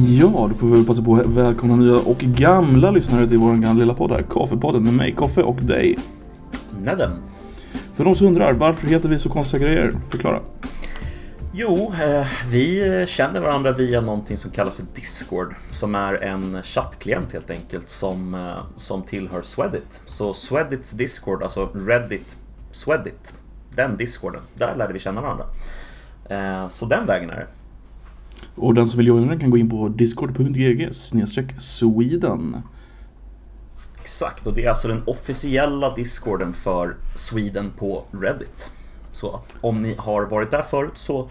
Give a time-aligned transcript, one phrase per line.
[0.00, 3.52] Ja, då får vi väl passa på att välkomna nya och gamla lyssnare till vår
[3.52, 4.22] gamla lilla podd här.
[4.30, 5.98] Kaffepodden med mig, Koffe och dig.
[6.80, 7.10] Nedem.
[7.94, 9.92] För de som undrar, varför heter vi så konstiga grejer?
[10.08, 10.40] Förklara.
[11.52, 15.54] Jo, eh, vi känner varandra via någonting som kallas för Discord.
[15.70, 20.02] Som är en chattklient helt enkelt som, eh, som tillhör Swedit.
[20.06, 22.36] Så Swedits Discord, alltså Reddit
[22.70, 23.34] Swedit.
[23.74, 25.44] Den Discorden, där lärde vi känna varandra.
[26.30, 27.46] Eh, så den vägen är det.
[28.54, 30.88] Och den som vill joina den kan gå in på discord.gg
[31.58, 32.62] Sweden.
[34.00, 38.70] Exakt, och det är alltså den officiella discorden för Sweden på Reddit.
[39.12, 41.30] Så att om ni har varit där förut så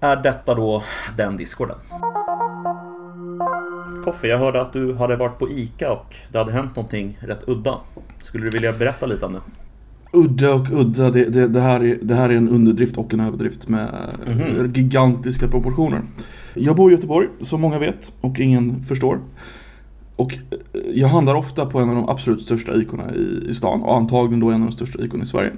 [0.00, 0.82] är detta då
[1.16, 1.76] den discorden.
[4.04, 7.48] Koffe, jag hörde att du hade varit på ICA och det hade hänt någonting rätt
[7.48, 7.80] udda.
[8.22, 9.40] Skulle du vilja berätta lite om det?
[10.12, 13.20] Udda och udda, det, det, det, här, är, det här är en underdrift och en
[13.20, 13.88] överdrift med
[14.26, 14.72] Mhm.
[14.74, 16.00] gigantiska proportioner.
[16.54, 19.18] Jag bor i Göteborg, som många vet och ingen förstår.
[20.16, 23.82] Och eh, jag handlar ofta på en av de absolut största ikorna i, i stan
[23.82, 25.52] och antagligen då en av de största ikorna i Sverige.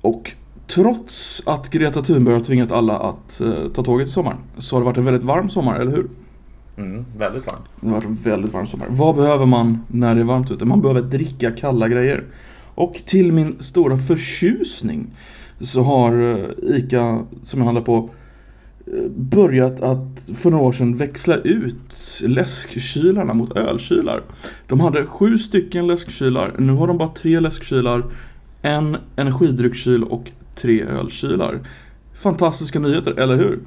[0.00, 0.32] Och
[0.66, 4.80] trots att Greta Thunberg har tvingat alla att eh, ta tåget i sommar så har
[4.80, 6.06] det varit en väldigt varm sommar, eller hur?
[6.76, 7.64] Mm, väldigt varmt.
[7.80, 8.86] Det har varit en väldigt varm sommar.
[8.90, 10.64] Vad behöver man när det är varmt ute?
[10.64, 12.24] Man behöver dricka kalla grejer.
[12.78, 15.10] Och till min stora förtjusning
[15.60, 18.10] så har eh, ICA, som jag handlar på,
[18.86, 24.22] eh, börjat att för några år sedan växla ut läskkylarna mot ölkylar.
[24.66, 28.04] De hade sju stycken läskkylar, nu har de bara tre läskkylar,
[28.62, 31.60] en energidryckskyl och tre ölkylar.
[32.14, 33.60] Fantastiska nyheter, eller hur?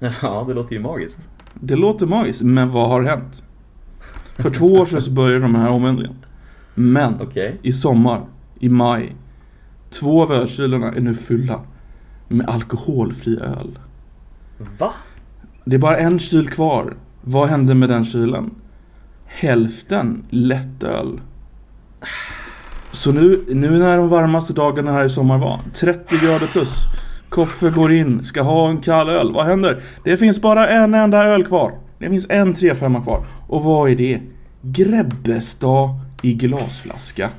[0.22, 1.28] Ja, det låter ju magiskt.
[1.54, 3.42] Det låter magiskt, men vad har hänt?
[4.36, 6.16] För två år sedan så började de här omändringen.
[6.74, 7.58] Men Okej.
[7.62, 8.24] i sommar,
[8.58, 9.16] i maj,
[9.90, 11.60] två av ölkylarna är nu fulla
[12.28, 13.78] med alkoholfri öl.
[14.78, 14.92] Va?
[15.64, 16.96] Det är bara en kyl kvar.
[17.22, 18.50] Vad hände med den kylen?
[19.26, 21.20] Hälften lättöl.
[22.92, 26.84] Så nu, nu när de varmaste dagarna här i sommar var, 30 grader plus.
[27.28, 29.32] Koffe går in, ska ha en kall öl.
[29.32, 29.82] Vad händer?
[30.04, 31.72] Det finns bara en enda öl kvar.
[31.98, 33.24] Det finns en 3-5 kvar.
[33.46, 34.20] Och vad är det?
[34.62, 35.90] Grebbestad
[36.22, 37.30] i glasflaska.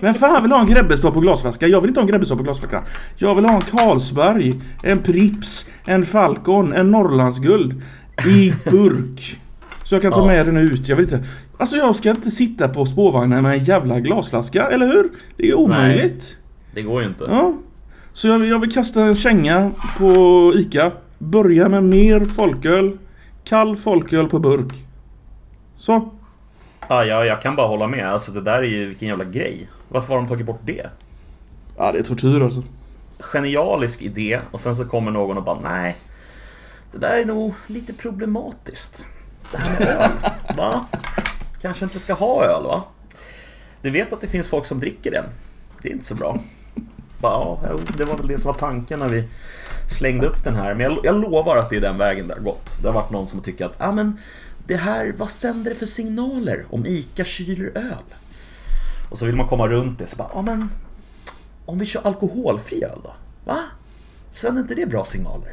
[0.00, 1.66] Vem fan vill ha en Grebbestad på glasflaska?
[1.66, 2.82] Jag vill inte ha en Grebbestad på glasflaska.
[3.16, 7.82] Jag vill ha en Carlsberg, en Prips, en Falcon, en Norrlandsguld
[8.26, 9.40] i burk.
[9.84, 10.26] Så jag kan ta Ja.
[10.26, 10.88] med den ut.
[10.88, 11.24] Jag vill inte...
[11.58, 15.08] Alltså jag ska inte sitta på spårvagnen med en jävla glasflaska, eller hur?
[15.36, 16.36] Det är omöjligt.
[16.74, 17.24] Det går ju inte.
[17.28, 17.54] Ja.
[18.12, 20.92] Så jag, vill- jag vill kasta en känga på ICA.
[21.18, 22.98] Börja med mer folköl.
[23.44, 24.72] Kall folköl på burk.
[25.76, 26.10] Så.
[26.88, 28.12] Ja, ja, jag kan bara hålla med.
[28.12, 29.68] Alltså det där är ju vilken jävla grej.
[29.88, 30.86] Varför har de tagit bort det?
[31.76, 32.62] Ja, det är tortyr alltså.
[33.18, 35.96] Genialisk idé och sen så kommer någon och bara nej.
[36.92, 39.06] Det där är nog lite problematiskt.
[39.52, 40.10] Det här med öl,
[40.56, 40.86] va?
[41.62, 42.82] Kanske inte ska ha öl, va?
[43.82, 45.24] Du vet att det finns folk som dricker den.
[45.82, 46.38] Det är inte så bra.
[47.20, 49.28] Bara, ja, det var väl det som var tanken när vi
[49.88, 50.74] slängde upp den här.
[50.74, 52.78] Men jag, jag lovar att det är den vägen det har gått.
[52.82, 54.18] Det har varit någon som tycker att, ah, men
[54.66, 58.04] det här, vad sänder det för signaler om ICA kyler öl?
[59.10, 60.68] Och så vill man komma runt det, så bara, ja men
[61.64, 63.12] om vi kör alkoholfri öl då?
[63.44, 63.58] Va?
[64.30, 65.52] Sänder inte det bra signaler?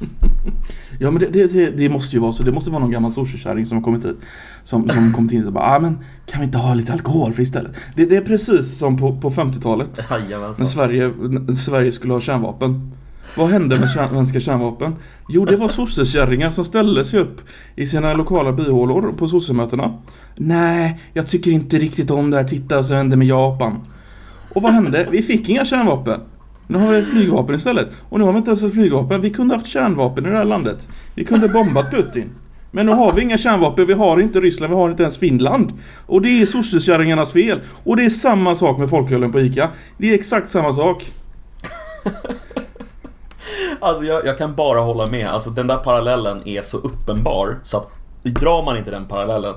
[0.98, 2.42] Ja men det, det, det, måste ju vara så.
[2.42, 4.16] Det måste vara någon gammal sushikärring som har kommit hit.
[4.64, 7.76] Som, som kommit in och bara, ah, men kan vi inte ha lite alkoholfri istället?
[7.96, 10.04] Det, det är precis som på, på 50-talet.
[10.10, 10.64] När.
[10.64, 12.92] Sverige, när Sverige skulle ha kärnvapen.
[13.36, 14.94] Vad hände med svenska kärnvapen?
[15.28, 17.40] Jo, det var sossekärringar som ställde sig upp
[17.76, 19.98] i sina lokala byhålor på sossemötena.
[20.36, 22.44] Nej, jag tycker inte riktigt om det här.
[22.44, 23.80] Titta så hände med Japan.
[24.54, 25.08] Och vad hände?
[25.10, 26.20] Vi fick inga kärnvapen.
[26.66, 27.88] Nu har vi flygvapen istället.
[28.08, 29.20] Och nu har vi inte ens ett flygvapen.
[29.20, 30.88] Vi kunde haft kärnvapen i det här landet.
[31.14, 32.30] Vi kunde bombat Putin.
[32.70, 35.72] Men nu har vi inga kärnvapen, vi har inte Ryssland, vi har inte ens Finland.
[36.06, 37.60] Och det är sossekärringarnas fel.
[37.84, 39.70] Och det är samma sak med folkölen på ICA.
[39.98, 41.04] Det är exakt samma sak.
[43.80, 45.28] Alltså jag, jag kan bara hålla med.
[45.28, 47.90] Alltså den där parallellen är så uppenbar så att
[48.22, 49.54] drar man inte den parallellen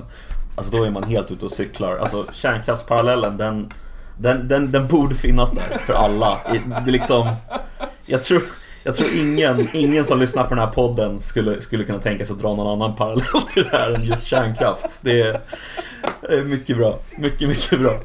[0.56, 1.96] Alltså då är man helt ute och cyklar.
[1.96, 3.72] Alltså kärnkraftsparallellen den
[4.18, 6.38] den, den, den borde finnas där för alla.
[6.52, 7.30] Det är liksom
[8.06, 8.42] Jag tror
[8.82, 12.34] jag tror ingen, ingen som lyssnar på den här podden skulle, skulle kunna tänka sig
[12.34, 14.86] att dra någon annan parallell till det här än just kärnkraft.
[15.00, 15.40] Det är,
[16.20, 16.98] det är mycket bra.
[17.18, 18.00] Mycket, mycket bra.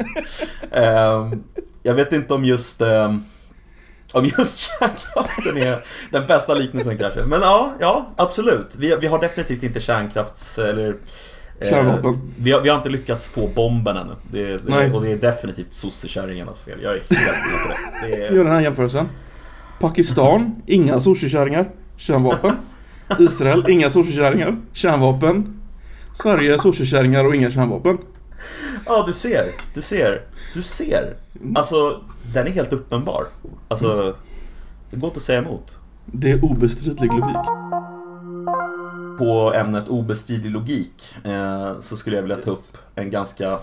[0.72, 1.44] Ehm,
[1.84, 3.24] jag vet inte om just ehm,
[4.16, 7.22] om just kärnkraften är den bästa liknelsen kanske.
[7.22, 8.76] Men ja, ja absolut.
[8.80, 10.58] Vi, vi har definitivt inte kärnkrafts...
[10.58, 10.88] Eller,
[11.60, 12.34] eh, Kärnvapen.
[12.38, 14.16] vi, har, vi har inte lyckats få bomben ännu.
[14.28, 14.90] Det, Nej.
[14.90, 16.80] det, och det är definitivt sossekärringarnas fel.
[16.82, 18.08] Jag är helt med på det.
[18.08, 19.10] det Gör är, den här jämförelsen.
[19.80, 21.70] Pakistan, inga sushikärringar.
[21.98, 22.56] Kärnvapen.
[23.20, 24.58] Israel, inga sorcerkärringar.
[24.74, 25.62] Kärnvapen.
[26.14, 27.98] Sverige, sorcerkärringar och inga kärnvapen.
[28.86, 29.52] Ja, du ser.
[29.74, 30.22] Du ser.
[30.56, 31.16] Du ser.
[31.56, 32.02] Alltså,
[32.34, 33.28] den är helt uppenbar.
[33.68, 34.16] Alltså,
[34.92, 35.78] det går inte att säga emot.
[36.06, 37.36] Det är obestridlig logik.
[39.18, 43.60] På ämnet obestridlig logik eh, så skulle jag vilja ta upp en ganska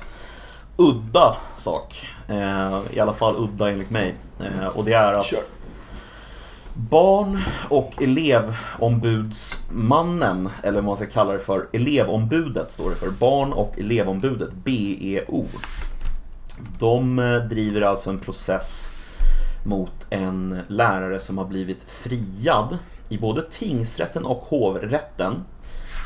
[0.77, 2.07] udda sak.
[2.29, 4.15] Eh, I alla fall udda enligt mig.
[4.41, 5.55] Eh, och det är att.
[6.75, 13.11] Barn och elevombudsmannen, eller vad man ska kalla det för, elevombudet står det för.
[13.11, 15.47] Barn och elevombudet, BEO.
[16.79, 18.91] De eh, driver alltså en process
[19.65, 22.79] mot en lärare som har blivit friad
[23.09, 25.45] i både tingsrätten och hovrätten.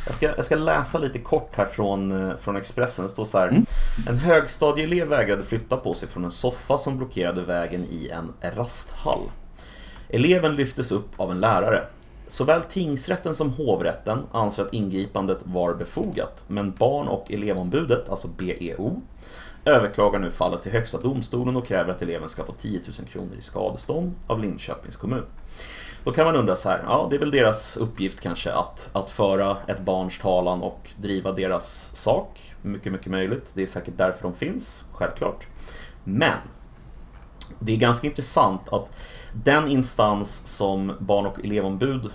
[0.06, 3.04] Jag ska, jag ska läsa lite kort här från, eh, från Expressen.
[3.04, 3.62] Det står så här.
[4.08, 9.30] En högstadieelev vägrade flytta på sig från en soffa som blockerade vägen i en rasthall.
[10.08, 11.84] Eleven lyftes upp av en lärare.
[12.28, 19.02] Såväl tingsrätten som hovrätten anser att ingripandet var befogat, men barn och elevombudet, alltså BEO,
[19.66, 23.36] överklagar nu fallet till Högsta domstolen och kräver att eleven ska få 10 000 kronor
[23.38, 25.24] i skadestånd av Linköpings kommun.
[26.04, 29.10] Då kan man undra så här, ja det är väl deras uppgift kanske att, att
[29.10, 32.54] föra ett barns talan och driva deras sak.
[32.62, 33.50] Mycket, mycket möjligt.
[33.54, 35.46] Det är säkert därför de finns, självklart.
[36.04, 36.38] Men
[37.58, 38.90] det är ganska intressant att
[39.32, 42.10] den instans som barn och elevombud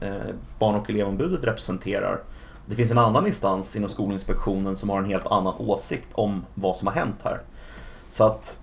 [0.00, 2.20] eh, Barn och elevombudet representerar
[2.66, 6.76] det finns en annan instans inom Skolinspektionen som har en helt annan åsikt om vad
[6.76, 7.40] som har hänt här.
[8.10, 8.58] Så att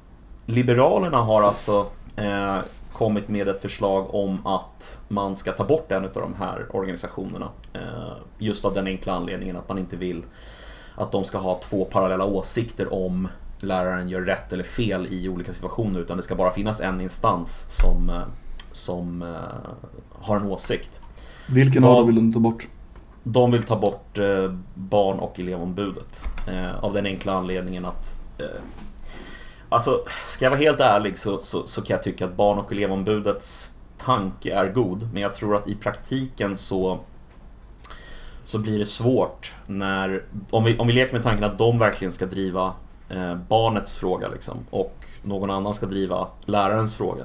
[0.45, 1.85] Liberalerna har alltså
[2.15, 2.57] eh,
[2.93, 7.49] kommit med ett förslag om att man ska ta bort en av de här organisationerna.
[7.73, 10.23] Eh, just av den enkla anledningen att man inte vill
[10.95, 13.27] att de ska ha två parallella åsikter om
[13.59, 17.65] läraren gör rätt eller fel i olika situationer utan det ska bara finnas en instans
[17.69, 18.21] som, eh,
[18.71, 19.69] som eh,
[20.19, 21.01] har en åsikt.
[21.49, 22.67] Vilken av dem vill du ta bort?
[23.31, 28.61] De vill ta bort eh, barn och elevombudet eh, av den enkla anledningen att eh,
[29.71, 32.71] Alltså, ska jag vara helt ärlig så, så, så kan jag tycka att barn och
[32.71, 36.99] elevombudets tanke är god men jag tror att i praktiken så
[38.43, 42.11] så blir det svårt när, om vi, om vi leker med tanken att de verkligen
[42.11, 42.73] ska driva
[43.09, 47.23] eh, barnets fråga liksom, och någon annan ska driva lärarens fråga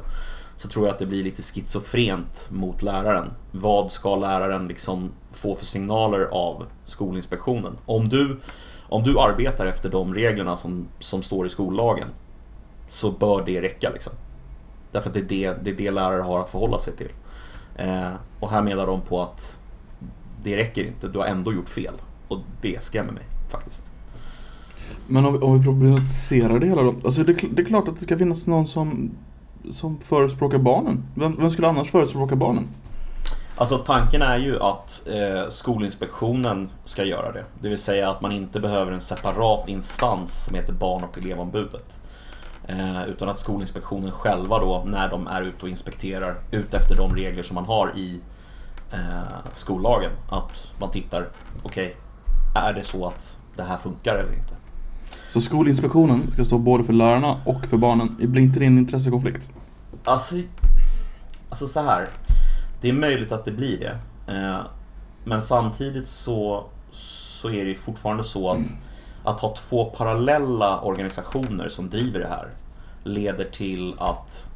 [0.56, 3.30] så tror jag att det blir lite schizofrent mot läraren.
[3.52, 7.72] Vad ska läraren liksom få för signaler av Skolinspektionen?
[7.86, 8.40] Om du,
[8.88, 12.08] om du arbetar efter de reglerna som, som står i skollagen
[12.88, 14.12] så bör det räcka liksom.
[14.92, 17.10] Därför att det är det, det, är det lärare har att förhålla sig till.
[17.76, 19.58] Eh, och här menar de på att
[20.42, 21.94] det räcker inte, du har ändå gjort fel.
[22.28, 23.84] Och det skrämmer mig faktiskt.
[25.06, 26.94] Men om, om vi problematiserar det hela då.
[27.04, 29.10] Alltså det, det är klart att det ska finnas någon som,
[29.72, 31.04] som förespråkar barnen.
[31.14, 32.68] Vem, vem skulle annars förespråka barnen?
[33.56, 37.44] Alltså tanken är ju att eh, Skolinspektionen ska göra det.
[37.60, 42.00] Det vill säga att man inte behöver en separat instans som heter Barn och elevombudet.
[42.68, 47.14] Eh, utan att Skolinspektionen själva då, när de är ute och inspekterar, ut efter de
[47.14, 48.20] regler som man har i
[48.92, 49.22] eh,
[49.54, 50.10] skollagen.
[50.30, 51.28] Att man tittar,
[51.62, 51.96] okej,
[52.56, 54.53] är det så att det här funkar eller inte?
[55.34, 58.16] Så Skolinspektionen ska stå både för lärarna och för barnen.
[58.20, 59.50] Det blir inte det en intressekonflikt?
[60.04, 60.34] Alltså,
[61.48, 62.08] alltså så här.
[62.80, 63.98] Det är möjligt att det blir det.
[64.32, 64.60] Eh,
[65.24, 68.58] men samtidigt så, så är det fortfarande så att,
[69.24, 72.48] att ha två parallella organisationer som driver det här
[73.04, 74.46] leder till att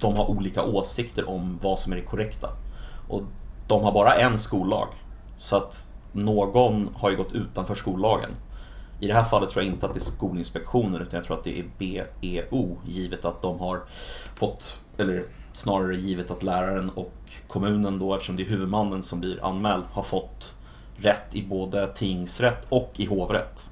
[0.00, 2.48] de har olika åsikter om vad som är det korrekta.
[3.08, 3.22] Och
[3.66, 4.88] de har bara en skollag.
[5.38, 8.30] Så att någon har ju gått utanför skollagen.
[9.00, 11.44] I det här fallet tror jag inte att det är Skolinspektionen utan jag tror att
[11.44, 13.80] det är BEO givet att de har
[14.34, 17.14] fått, eller snarare givet att läraren och
[17.48, 20.54] kommunen då eftersom det är huvudmannen som blir anmäld har fått
[20.96, 23.70] rätt i både tingsrätt och i hovrätt.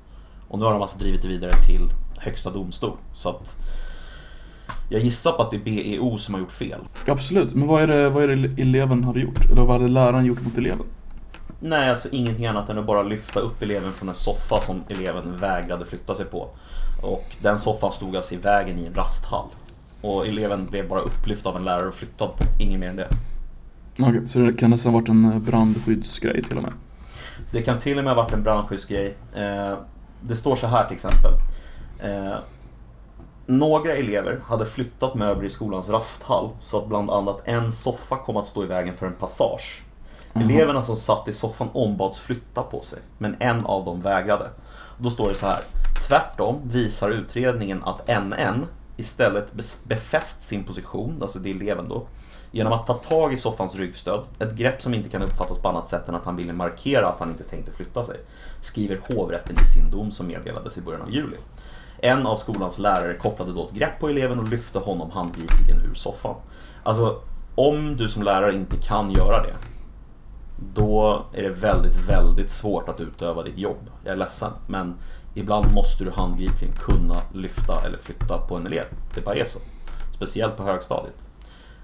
[0.48, 2.96] Och nu har de alltså drivit det vidare till Högsta domstol.
[3.14, 3.54] Så att
[4.88, 6.80] jag gissar på att det är BEO som har gjort fel.
[7.06, 9.44] Absolut, men vad är, det, vad är det eleven hade gjort?
[9.44, 10.86] Eller vad hade läraren gjort mot eleven?
[11.60, 15.36] Nej, alltså ingenting annat än att bara lyfta upp eleven från en soffa som eleven
[15.36, 16.48] vägrade flytta sig på.
[17.02, 19.46] Och den soffan stod alltså i vägen i en rasthall.
[20.00, 23.08] Och eleven blev bara upplyft av en lärare och flyttad på, inget mer än det.
[23.98, 26.72] Okej, så det kan nästan ha varit en eh, brandskyddsgrej till och med.
[27.50, 29.16] Det kan till och med ha varit en brandskyddsgrej.
[29.34, 29.78] Eh,
[30.20, 31.32] det står så här till exempel.
[32.00, 32.36] Eh,
[33.46, 38.36] några elever hade flyttat möbler i skolans rasthall så att bland annat en soffa kom
[38.36, 39.82] att stå i vägen för en passage.
[40.36, 40.50] Mm.
[40.50, 44.50] Eleverna som satt i soffan ombads flytta på sig, men en av dem vägrade.
[44.98, 45.60] Då står det så här.
[46.08, 48.66] Tvärtom visar utredningen att NN
[48.96, 49.52] istället
[49.84, 52.06] befäst sin position, alltså det är eleven då,
[52.56, 55.88] Genom att ta tag i soffans ryggstöd, ett grepp som inte kan uppfattas på annat
[55.88, 58.16] sätt än att han ville markera att han inte tänkte flytta sig,
[58.62, 61.36] skriver hovrätten i sin dom som meddelades i början av juli.
[61.98, 65.94] En av skolans lärare kopplade då ett grepp på eleven och lyfte honom handgripligen ur
[65.94, 66.34] soffan.
[66.82, 67.20] Alltså,
[67.54, 69.54] om du som lärare inte kan göra det,
[70.74, 73.90] då är det väldigt, väldigt svårt att utöva ditt jobb.
[74.04, 74.94] Jag är ledsen, men
[75.34, 78.84] ibland måste du handgripligen kunna lyfta eller flytta på en elev.
[79.14, 79.58] Det bara är så.
[80.14, 81.28] Speciellt på högstadiet.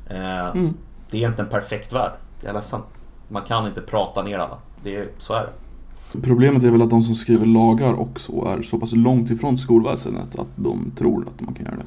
[0.06, 0.74] Eh, mm.
[1.10, 2.12] Det är inte en perfekt värld.
[2.40, 2.80] Jag är ledsen.
[3.28, 4.58] Man kan inte prata ner alla.
[4.82, 5.52] Det är, så är det.
[6.20, 10.38] Problemet är väl att de som skriver lagar också är så pass långt ifrån skolväsendet
[10.38, 11.84] att de tror att man kan göra det.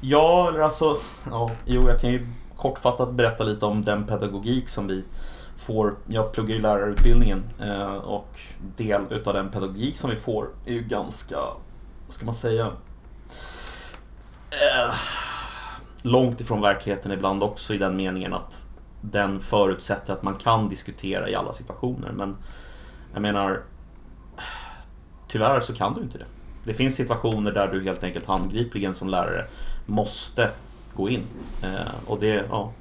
[0.00, 0.96] Ja, eller alltså,
[1.30, 2.26] ja, jo, jag kan ju
[2.56, 5.04] kortfattat berätta lite om den pedagogik som vi
[5.64, 5.96] får.
[6.06, 8.38] Jag pluggar ju lärarutbildningen eh, och
[8.76, 11.36] del utav den pedagogik som vi får är ju ganska,
[12.06, 12.66] vad ska man säga,
[14.50, 14.94] eh,
[16.02, 18.54] långt ifrån verkligheten ibland också i den meningen att
[19.00, 22.12] den förutsätter att man kan diskutera i alla situationer.
[22.12, 22.36] Men
[23.12, 23.62] jag menar,
[25.28, 26.26] tyvärr så kan du inte det.
[26.64, 29.44] Det finns situationer där du helt enkelt handgripligen som lärare
[29.86, 30.50] måste
[30.94, 31.22] gå in.
[31.62, 32.72] Eh, och det, ja,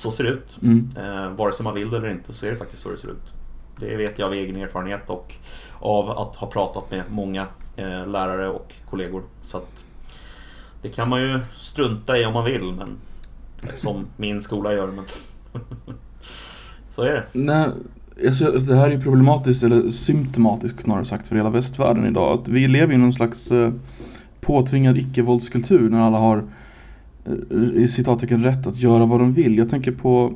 [0.00, 0.58] så ser det ut.
[0.62, 0.88] Mm.
[0.96, 3.08] Eh, vare sig man vill det eller inte så är det faktiskt så det ser
[3.08, 3.32] ut.
[3.80, 5.34] Det vet jag av egen erfarenhet och
[5.78, 9.22] av att ha pratat med många eh, lärare och kollegor.
[9.42, 9.84] Så att
[10.82, 12.96] det kan man ju strunta i om man vill, men
[13.74, 14.86] som min skola gör.
[14.86, 15.04] Men
[16.94, 17.26] så är det.
[17.32, 17.68] Nej,
[18.26, 22.40] alltså, det här är problematiskt, eller symptomatiskt snarare sagt, för hela västvärlden idag.
[22.40, 23.72] Att vi lever i någon slags eh,
[24.40, 26.44] påtvingad icke-våldskultur när alla har
[27.74, 29.58] i citattecken rätt att göra vad de vill.
[29.58, 30.32] Jag tänker på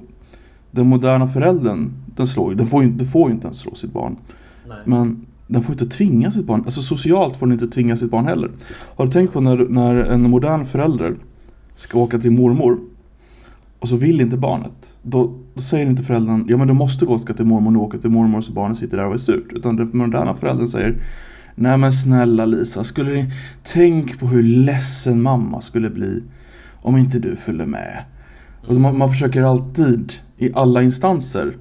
[0.71, 1.91] den moderna föräldern.
[2.17, 4.17] Den slår ju, den får ju, den får ju inte ens slå sitt barn.
[4.69, 4.79] Nej.
[4.85, 8.27] Men den får inte tvinga sitt barn, alltså socialt får den inte tvinga sitt barn
[8.27, 8.51] heller.
[8.97, 11.17] Har du tänkt på när, när en modern förälder
[11.77, 12.79] ska åka till mormor
[13.79, 14.99] och så vill inte barnet.
[15.03, 18.11] Då, då säger inte föräldern, ja men du måste gå till mormor och åka till
[18.11, 19.53] mormor så barnet sitter där och är surt.
[19.53, 20.97] Utan den moderna föräldern säger,
[21.55, 26.23] nej men snälla Lisa, skulle ni, tänk på hur ledsen mamma skulle bli
[26.85, 28.05] om inte du följde med.
[28.67, 31.57] Och man, man försöker alltid i alla instanser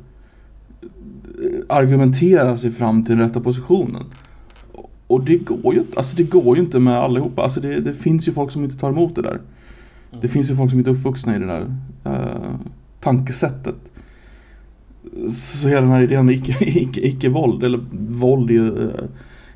[1.70, 4.04] argumentera sig fram till den rätta positionen.
[5.08, 7.42] Och det går ju inte, alltså det går ju inte med allihopa.
[7.42, 9.42] Alltså det, det finns ju folk som inte tar emot det där.
[10.10, 10.30] Det mm.
[10.30, 11.76] finns ju folk som inte är uppvuxna i det där
[12.06, 12.56] uh,
[13.00, 13.76] tankesättet.
[15.32, 18.90] Så hela den här idén med icke-våld, icke, eller våld är uh,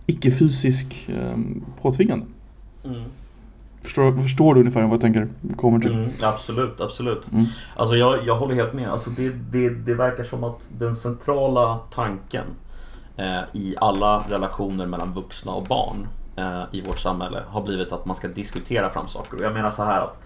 [0.06, 2.26] icke-fysisk um, påtvingande.
[2.86, 3.02] Mm.
[3.88, 5.92] Förstår, förstår du ungefär vad jag tänker kommer till?
[5.92, 7.32] Mm, absolut, absolut.
[7.32, 7.46] Mm.
[7.76, 8.90] Alltså jag, jag håller helt med.
[8.90, 12.46] Alltså det, det, det verkar som att den centrala tanken
[13.18, 18.06] eh, i alla relationer mellan vuxna och barn eh, i vårt samhälle har blivit att
[18.06, 19.38] man ska diskutera fram saker.
[19.38, 20.24] Och jag menar så här att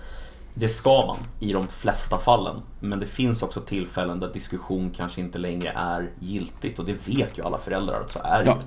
[0.54, 2.56] det ska man i de flesta fallen.
[2.80, 7.38] Men det finns också tillfällen där diskussion kanske inte längre är giltigt och det vet
[7.38, 8.58] ju alla föräldrar att så är det ja.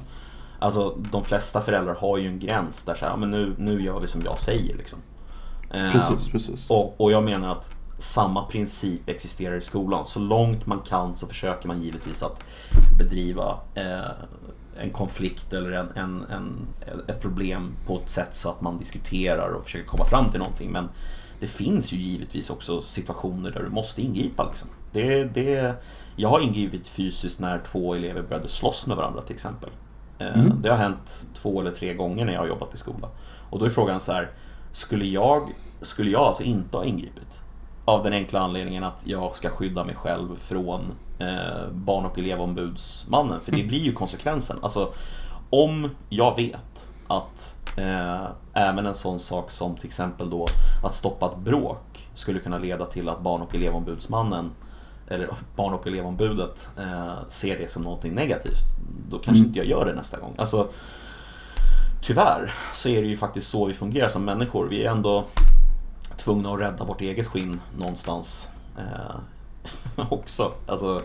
[0.65, 4.01] Alltså de flesta föräldrar har ju en gräns där så här, men nu, nu gör
[4.01, 4.99] vi som jag säger liksom.
[5.71, 6.71] Precis, eh, precis.
[6.71, 10.07] Och, och jag menar att samma princip existerar i skolan.
[10.07, 12.45] Så långt man kan så försöker man givetvis att
[12.99, 14.11] bedriva eh,
[14.79, 16.67] en konflikt eller en, en, en,
[17.09, 20.73] ett problem på ett sätt så att man diskuterar och försöker komma fram till någonting.
[20.73, 20.89] Men
[21.41, 24.49] det finns ju givetvis också situationer där du måste ingripa.
[24.49, 24.69] Liksom.
[24.93, 25.75] Det, det,
[26.17, 29.71] jag har ingripit fysiskt när två elever började slåss med varandra till exempel.
[30.19, 30.63] Eh, mm.
[30.63, 33.09] Det har hänt två eller tre gånger när jag har jobbat i skola.
[33.51, 34.31] Och då är frågan så här,
[34.73, 37.41] skulle jag, skulle jag alltså inte ha ingripit?
[37.85, 40.81] Av den enkla anledningen att jag ska skydda mig själv från
[41.19, 43.41] eh, barn och elevombudsmannen.
[43.41, 43.69] För det mm.
[43.69, 44.59] blir ju konsekvensen.
[44.63, 44.93] Alltså,
[45.51, 50.47] om jag vet att eh, även en sån sak som till exempel då
[50.85, 54.51] att stoppa ett bråk skulle kunna leda till att barn och elevombudsmannen
[55.09, 58.63] eller barn och elevombudet eh, ser det som någonting negativt,
[59.09, 59.47] då kanske mm.
[59.47, 60.35] inte jag gör det nästa gång.
[60.39, 60.69] Alltså,
[62.03, 64.69] tyvärr så är det ju faktiskt så vi fungerar som människor.
[64.69, 65.25] Vi är ändå
[66.17, 69.17] tvungna att rädda vårt eget skinn någonstans eh,
[70.13, 70.53] också.
[70.67, 71.01] Alltså,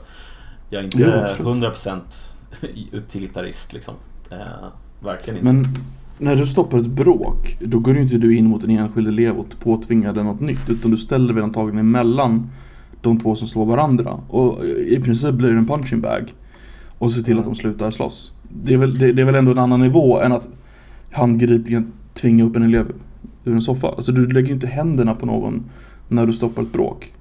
[0.70, 2.00] jag är inte jo, 100%
[2.91, 3.94] utilitarist liksom.
[4.32, 4.38] Eh,
[5.00, 5.53] verkligen inte.
[5.53, 5.75] Men
[6.18, 9.38] när du stoppar ett bråk, då går ju inte du in mot en enskild elev
[9.38, 10.70] och påtvingar den något nytt.
[10.70, 12.50] Utan du ställer väl antagligen emellan
[13.01, 14.20] de två som slår varandra.
[14.27, 16.34] Och i princip blir det en punching bag.
[16.98, 18.32] Och se till att de slutar slåss.
[18.50, 20.48] Det är, väl, det, det är väl ändå en annan nivå än att
[21.12, 22.91] handgripligen tvinga upp en elev
[23.44, 23.88] ur en soffa.
[23.88, 25.70] Alltså du lägger ju inte händerna på någon
[26.08, 27.13] när du stoppar ett bråk.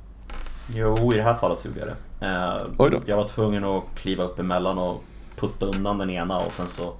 [0.75, 1.95] Jo, i det här fallet så gjorde jag det.
[2.27, 5.05] Eh, jag var tvungen att kliva upp emellan och
[5.37, 6.93] putta undan den ena och sen så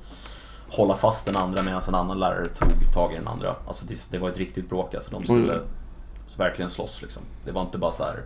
[0.69, 3.55] hålla fast den andra medan en annan lärare tog tag i den andra.
[3.67, 5.11] Alltså det, det var ett riktigt bråk alltså.
[5.11, 5.61] De skulle
[6.37, 7.23] verkligen slåss liksom.
[7.45, 8.23] Det var inte bara så här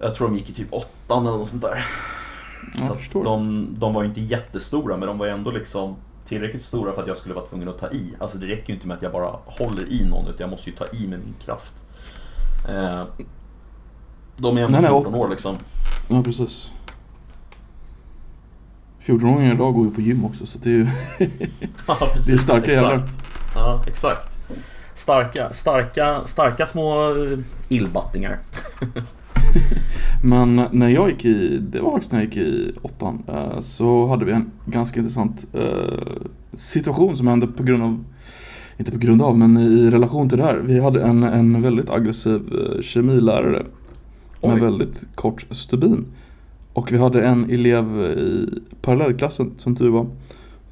[0.00, 1.86] Jag tror de gick i typ åttan eller något sånt där.
[2.78, 6.62] Jag så de, de var ju inte jättestora men de var ju ändå liksom tillräckligt
[6.62, 8.14] stora för att jag skulle vara tvungen att ta i.
[8.20, 10.70] Alltså det räcker ju inte med att jag bara håller i någon utan jag måste
[10.70, 11.72] ju ta i med min kraft.
[12.68, 13.02] Eh,
[14.36, 15.56] de är ändå Nej, nej, 14 år liksom.
[16.08, 16.70] Ja, precis.
[19.04, 20.88] 14-åringar idag går ju på gym också så det är ju...
[21.86, 22.26] Ja, precis.
[22.26, 22.90] Det är starka exakt.
[22.90, 23.08] jävlar.
[23.54, 24.38] Ja, exakt.
[24.94, 27.38] Starka, starka, starka små eh,
[27.68, 28.38] illbattingar.
[30.22, 34.06] Men när jag gick i, det var faktiskt när jag gick i åttan, eh, så
[34.06, 38.04] hade vi en ganska intressant eh, situation som hände på grund av,
[38.78, 40.56] inte på grund av, men i relation till det här.
[40.56, 43.66] Vi hade en, en väldigt aggressiv eh, kemilärare
[44.42, 44.60] med Oj.
[44.60, 46.06] väldigt kort stubin.
[46.72, 48.48] Och vi hade en elev i
[48.80, 50.06] parallellklassen, som tur var,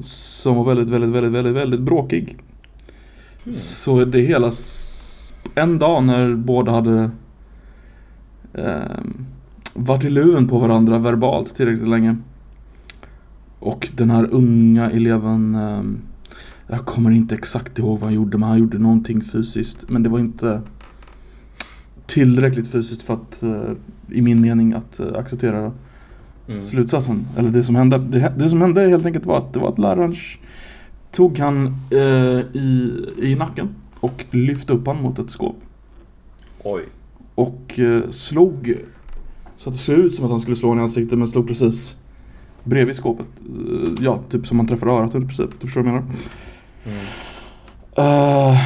[0.00, 2.36] som var väldigt, väldigt, väldigt, väldigt, väldigt bråkig.
[3.52, 4.52] Så det hela,
[5.54, 7.10] en dag när båda hade
[8.54, 9.26] ehm,
[9.74, 12.16] varit i luven på varandra verbalt tillräckligt länge.
[13.58, 15.98] Och den här unga eleven, ehm,
[16.66, 19.90] jag kommer inte exakt ihåg vad han gjorde men han gjorde någonting fysiskt.
[19.90, 20.60] Men det var inte
[22.06, 23.72] tillräckligt fysiskt för att, eh,
[24.10, 25.72] i min mening, att eh, acceptera
[26.48, 26.60] Mm.
[26.60, 27.26] slutsatsen.
[27.36, 27.98] Eller det som hände.
[27.98, 30.14] Det, det som hände helt enkelt var att det var att läraren
[31.10, 33.68] tog han eh, i, i nacken
[34.00, 35.56] och lyfte upp han mot ett skåp.
[36.62, 36.82] Oj.
[37.34, 38.74] Och eh, slog
[39.56, 41.48] så att det såg ut som att han skulle slå honom i ansiktet men slog
[41.48, 41.96] precis
[42.64, 43.26] bredvid skåpet.
[43.40, 45.50] Eh, ja, typ som man träffar örat i princip.
[45.60, 46.14] Du förstår vad jag menar?
[46.86, 46.98] Mm.
[47.96, 48.58] Eh,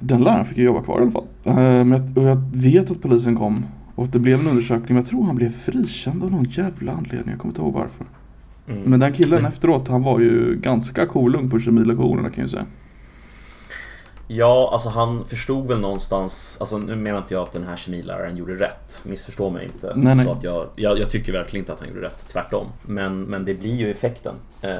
[0.00, 1.24] den läraren fick ju jobba kvar i alla fall.
[1.44, 3.64] Men jag, och jag vet att polisen kom
[3.94, 4.86] och att det blev en undersökning.
[4.88, 7.30] Men jag tror han blev frikänd av någon jävla anledning.
[7.30, 8.06] Jag kommer inte ihåg varför.
[8.68, 8.82] Mm.
[8.82, 12.48] Men den killen Men- efteråt, han var ju ganska kolugn på kemilektionerna kan jag ju
[12.48, 12.66] säga.
[14.28, 18.36] Ja, alltså han förstod väl någonstans, alltså nu menar inte jag att den här kemiläraren
[18.36, 19.92] gjorde rätt, missförstå mig inte.
[19.96, 20.24] Nej, nej.
[20.26, 22.66] Så att jag, jag, jag tycker verkligen inte att han gjorde rätt, tvärtom.
[22.82, 24.34] Men, men det blir ju effekten.
[24.62, 24.78] Eh,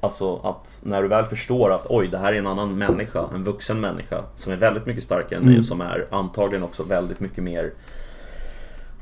[0.00, 3.44] alltså att när du väl förstår att oj, det här är en annan människa, en
[3.44, 5.60] vuxen människa som är väldigt mycket starkare än mig Mm.
[5.60, 7.72] och som är antagligen också väldigt mycket mer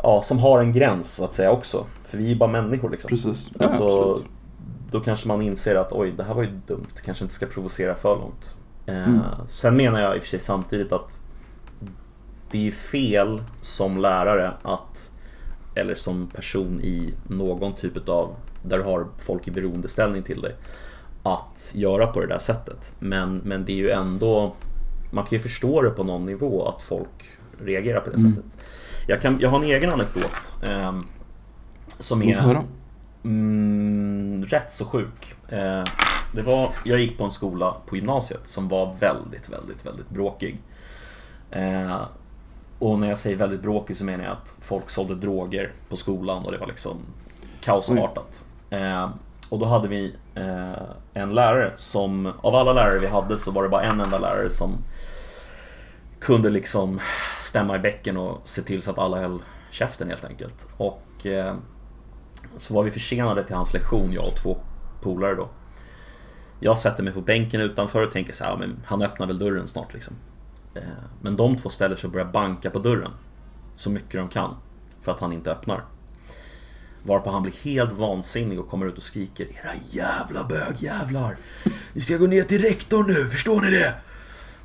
[0.02, 1.86] Ja, som har en gräns så att säga också.
[2.04, 3.08] För vi är bara människor liksom.
[3.08, 3.50] Precis.
[3.58, 4.30] Ja, Alltså, absolut.
[4.90, 6.86] då kanske man inser att oj, det här var ju dumt.
[7.04, 8.54] Kanske inte ska provocera för långt.
[8.90, 9.20] Eh, Mm.
[9.48, 11.22] Sen menar jag i och för sig samtidigt att
[12.50, 15.10] det är fel som lärare att
[15.74, 20.54] eller som person i någon typ av där du har folk i beroendeställning till dig
[21.22, 22.94] att göra på det där sättet.
[22.98, 24.54] Men, men det är ju ändå
[25.12, 27.28] man kan ju förstå det på någon nivå att folk
[27.64, 28.34] reagerar på det Mm.
[28.34, 28.56] sättet.
[29.06, 30.98] Jag, kan, jag har en egen anekdot eh,
[31.98, 32.26] som är.
[33.24, 35.34] Mm, rätt så sjuk.
[35.48, 35.84] Eh,
[36.34, 40.58] det var, jag gick på en skola på gymnasiet som var väldigt, väldigt, väldigt bråkig.
[41.50, 42.00] Eh,
[42.78, 46.44] och när jag säger väldigt bråkig så menar jag att folk sålde droger på skolan
[46.44, 46.96] och det var liksom
[47.60, 48.44] kaosartat.
[48.70, 49.10] Eh,
[49.48, 50.82] och då hade vi eh,
[51.14, 54.50] en lärare som, av alla lärare vi hade så var det bara en enda lärare
[54.50, 54.72] som
[56.20, 57.00] kunde liksom
[57.38, 60.66] stämma i bäcken och se till så att alla höll käften helt enkelt.
[60.76, 61.54] Och eh,
[62.56, 64.58] så var vi försenade till hans lektion, jag och två
[65.00, 65.48] polare då.
[66.60, 69.66] Jag sätter mig på bänken utanför och tänker så här, men han öppnar väl dörren
[69.66, 70.14] snart liksom.
[70.74, 70.82] Eh,
[71.22, 73.12] men de två ställer sig och börjar banka på dörren.
[73.76, 74.56] Så mycket de kan.
[75.00, 75.84] För att han inte öppnar.
[77.02, 81.36] Varpå han blir helt vansinnig och kommer ut och skriker Era jävla bögjävlar!
[81.92, 83.94] Ni ska gå ner till rektorn nu, förstår ni det?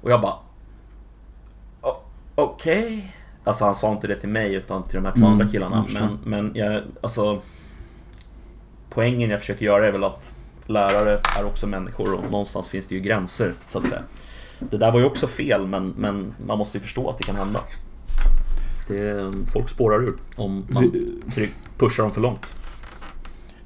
[0.02, 0.36] Och jag bara
[1.82, 2.04] Okej,
[2.36, 3.16] Okej?
[3.46, 5.86] Alltså han sa inte det till mig utan till de här två Mm, andra killarna.
[5.94, 7.42] Men, men jag, alltså
[8.90, 10.36] Poängen jag försöker göra är väl att
[10.68, 14.02] lärare är också människor och någonstans finns det ju gränser så att säga.
[14.60, 17.36] Det där var ju också fel men, men man måste ju förstå att det kan
[17.36, 17.60] hända.
[18.88, 20.92] Det, folk spårar ur om man
[21.34, 22.46] tryck, pushar dem för långt.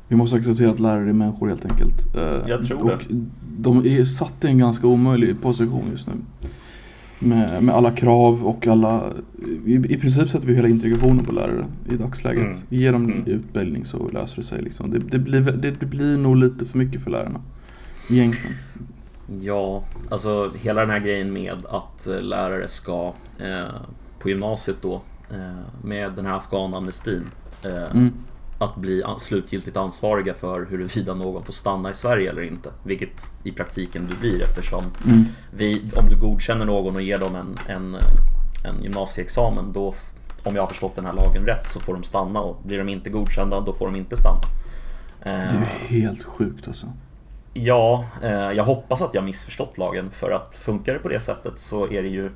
[0.08, 2.16] Vi måste acceptera att lärare är människor helt enkelt.
[2.16, 3.02] Eh, Jag tror och
[3.58, 6.14] De är satt i en ganska omöjlig position just nu.
[7.20, 9.14] Med, med alla krav och alla...
[9.66, 12.44] I, I princip sätter vi hela integrationen på lärare i dagsläget.
[12.44, 12.58] Mm.
[12.70, 13.24] Ge dem Mm.
[13.28, 14.92] utbildning så löser det sig liksom.
[14.92, 17.42] Det, det, blir, det, det blir nog lite för mycket för lärarna.
[18.12, 18.56] Egentligen.
[19.42, 23.66] Ja, alltså hela den här grejen med att eh, lärare ska eh,
[24.20, 25.02] på gymnasiet då
[25.32, 25.38] eh,
[25.84, 27.24] med den här afghanamnestin
[27.64, 28.14] eh, Mm.
[28.60, 32.70] Att bli slutgiltigt ansvariga för huruvida någon får stanna i Sverige eller inte.
[32.84, 35.26] Vilket i praktiken du blir eftersom Mm.
[35.52, 37.96] vi, om du godkänner någon och ger dem en, en,
[38.66, 39.94] en gymnasieexamen då,
[40.44, 42.90] om jag har förstått den här lagen rätt, så får de stanna och blir de
[42.90, 44.42] inte godkända då får de inte stanna.
[45.24, 46.88] Det Eh, är ju helt sjukt alltså.
[47.54, 51.60] Ja, eh, jag hoppas att jag missförstått lagen för att funkar det på det sättet
[51.60, 52.32] så är det ju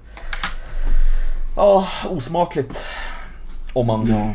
[1.55, 2.81] Ja, osmakligt
[3.73, 4.33] Om man Ja.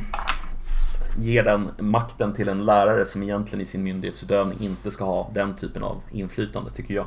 [1.19, 5.57] Ger den makten till en lärare som egentligen i sin myndighetsutövning inte ska ha den
[5.57, 7.07] typen av inflytande, tycker jag.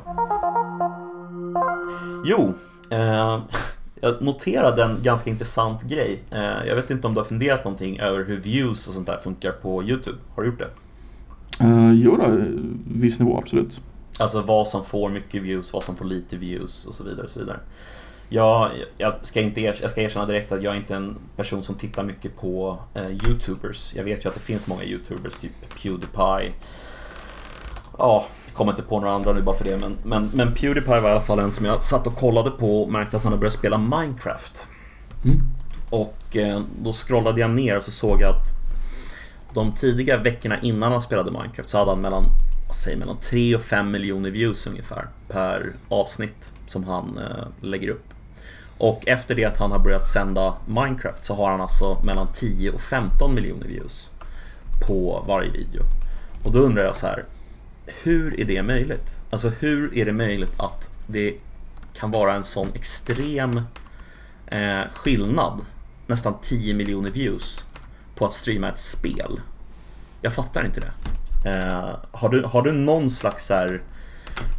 [2.24, 2.54] Jo,
[2.90, 3.42] eh,
[4.00, 6.22] jag noterade en ganska intressant grej.
[6.30, 9.18] Eh, jag vet inte om du har funderat någonting över hur views och sånt där
[9.18, 10.18] funkar på YouTube?
[10.34, 10.70] Har du gjort det?
[11.64, 12.26] Uh, jo då,
[13.00, 13.80] viss nivå absolut.
[14.18, 17.24] Alltså vad som får mycket views, vad som får lite views och så vidare.
[17.24, 17.60] Och så vidare.
[18.32, 21.62] Jag, jag, ska inte er, jag ska erkänna direkt att jag är inte en person
[21.62, 23.94] som tittar mycket på eh, Youtubers.
[23.94, 26.52] Jag vet ju att det finns många Youtubers, typ Pewdiepie.
[27.98, 29.78] Ja, kommer inte på några andra nu bara för det.
[29.78, 32.82] Men, men, men Pewdiepie var i alla fall en som jag satt och kollade på
[32.82, 34.68] och märkte att han hade börjat spela Minecraft.
[35.24, 35.40] Mm.
[35.90, 38.46] Och eh, då scrollade jag ner och så såg jag att
[39.54, 42.24] de tidiga veckorna innan han spelade Minecraft så hade han mellan,
[42.84, 48.11] säger, mellan 3 och 5 miljoner views ungefär per avsnitt som han eh, lägger upp.
[48.82, 52.70] Och efter det att han har börjat sända Minecraft så har han alltså mellan 10
[52.70, 54.10] och 15 miljoner views
[54.86, 55.82] på varje video.
[56.44, 57.24] Och då undrar jag så här,
[57.86, 59.20] hur är det möjligt?
[59.30, 61.34] Alltså hur är det möjligt att det
[61.94, 63.60] kan vara en sån extrem
[64.46, 65.60] eh, skillnad,
[66.06, 67.64] nästan 10 miljoner views,
[68.14, 69.40] på att streama ett spel?
[70.22, 71.50] Jag fattar inte det.
[71.50, 73.82] Eh, har, du, har du någon slags här,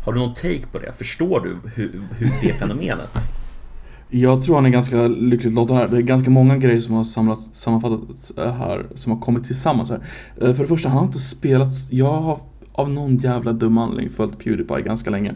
[0.05, 0.93] har du någon take på det?
[0.93, 3.42] Förstår du hur, hur det fenomenet?
[4.15, 5.87] Jag tror han är ganska lyckligt lottad här.
[5.87, 9.99] Det är ganska många grejer som har samlat, sammanfattats här, som har kommit tillsammans här.
[10.41, 12.39] Eh, För det första, han har inte spelat, jag har
[12.71, 15.33] av någon jävla dum anledning följt Pewdiepie ganska länge.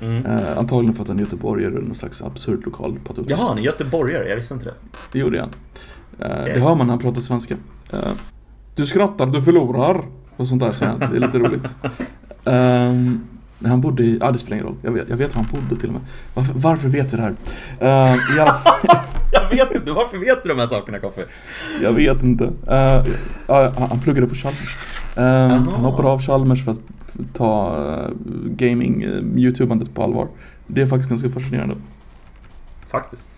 [0.00, 0.26] Mm.
[0.26, 3.30] Eh, antagligen för att han är göteborgare eller någon slags absurd lokal patriot.
[3.30, 4.74] Jaha, han är göteborgare, jag visste inte det.
[5.12, 5.50] Det gjorde han.
[6.30, 6.54] Eh, Okej.
[6.54, 7.54] Det hör man när han pratar svenska.
[7.92, 7.98] Eh,
[8.74, 10.04] du skrattar, du förlorar.
[10.36, 10.98] Och sånt där han.
[10.98, 11.74] Det är lite roligt.
[12.46, 13.20] Ehm,
[13.58, 14.76] när han bodde i, ja det spelar ingen roll.
[14.82, 16.02] Jag vet, jag vet var han bodde till och med.
[16.34, 17.34] Varför, varför vet jag det här?
[18.36, 18.96] I alla fall-
[19.32, 21.24] Jag vet inte, varför vet du de här sakerna Koffe?
[21.82, 22.44] Jag vet inte.
[22.44, 23.06] Eh,
[23.46, 24.76] ja, han- pluggade på Chalmers.
[25.18, 25.48] Uh, Jaha.
[25.48, 26.78] han hoppade av Chalmers för att
[27.32, 28.08] ta uh,
[28.44, 30.28] gaming, uh, youtubandet på allvar.
[30.66, 31.76] Det är faktiskt ganska fascinerande.
[32.86, 33.28] Faktiskt.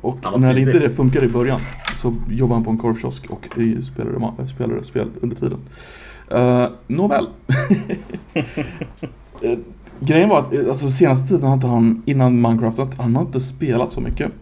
[0.00, 0.66] Och när tidig.
[0.68, 1.60] inte det funkade i början
[1.94, 5.58] så jobbade han på en korvkiosk och eh, spelade, spelade spel under tiden.
[6.32, 7.26] Uh, Nåväl.
[9.42, 9.58] Eh,
[10.00, 13.40] Grejen var att eh, alltså, senaste tiden inte han, innan Minecraft, att han har inte
[13.40, 14.32] spelat så mycket.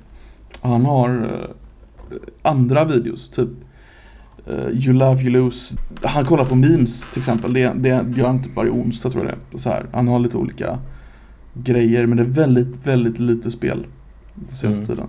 [0.61, 3.49] Han har eh, andra videos, typ
[4.47, 5.77] eh, You Love You Lose.
[6.03, 7.53] Han kollar på memes till exempel.
[7.53, 9.59] Det, det gör han typ varje onsdag tror jag det är.
[9.59, 9.87] Så här.
[9.93, 10.79] Han har lite olika
[11.55, 13.87] grejer men det är väldigt, väldigt lite spel
[14.35, 14.87] den senaste Mm.
[14.87, 15.07] tiden.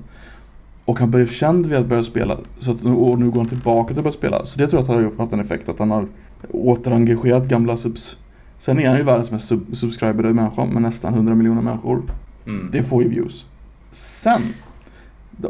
[0.85, 3.87] Och han blev känd vid att börja spela så att, och nu går han tillbaka
[3.87, 4.45] till att börja spela.
[4.45, 6.07] Så det tror jag att har haft en effekt att han har
[6.51, 8.17] återengagerat gamla subs.
[8.63, 12.03] Sen är han ju världens mest sub subscribade människa med nästan 100 miljoner människor.
[12.45, 12.69] Mm.
[12.71, 13.45] Det får ju views.
[13.91, 14.41] Sen,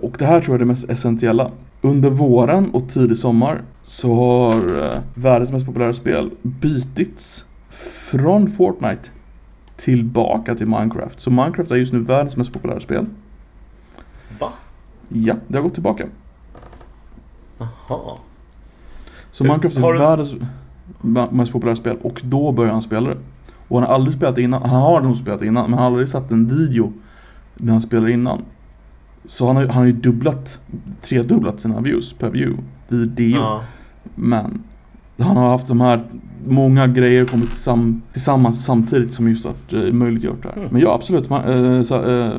[0.01, 1.51] och det här tror jag är det mest essentiella.
[1.81, 7.45] Under våren och tidig sommar så har eh, världens mest populära spel bytits
[8.11, 9.09] från Fortnite
[9.75, 11.19] tillbaka till Minecraft.
[11.21, 13.05] Så Minecraft är just nu världens mest populära spel.
[14.39, 14.49] Va?
[15.09, 16.05] Ja, det har gått tillbaka.
[17.57, 18.17] Jaha.
[19.31, 20.33] Så Minecraft är har du- världens
[21.31, 23.17] mest populära spel och då börjar han spela det.
[23.67, 25.79] Och han har aldrig spelat det innan, han har nog spelat det innan men han
[25.79, 26.93] har aldrig satt en video
[27.55, 28.41] när han spelar innan.
[29.25, 30.59] Så han har, han har ju dubblat,
[31.01, 33.39] tredubblat sina views per view video.
[33.39, 33.63] Ja.
[34.15, 34.63] Men
[35.17, 36.03] han har haft de här,
[36.47, 40.57] många grejer kommit tillsam, tillsammans samtidigt som just att eh, möjliggjort det här.
[40.57, 40.69] Mm.
[40.71, 42.31] Men ja absolut, man, eh, så, eh,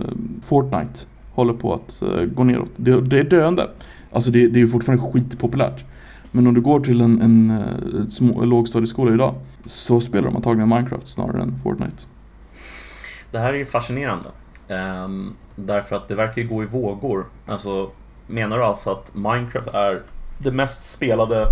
[0.42, 1.00] Fortnite
[1.32, 2.70] håller på att eh, gå neråt.
[2.76, 3.68] Det, det är döende.
[4.12, 5.84] Alltså det, det är ju fortfarande skitpopulärt.
[6.34, 9.34] Men om du går till en, en, eh, små, lågstadieskola idag
[9.66, 12.02] så spelar de antagligen Minecraft snarare än Fortnite.
[13.30, 14.28] Det här är ju fascinerande.
[14.68, 17.26] Ehm, därför att det verkar ju gå i vågor.
[17.46, 17.90] Alltså,
[18.26, 20.02] menar du alltså att Minecraft är
[20.38, 21.46] det mest spelade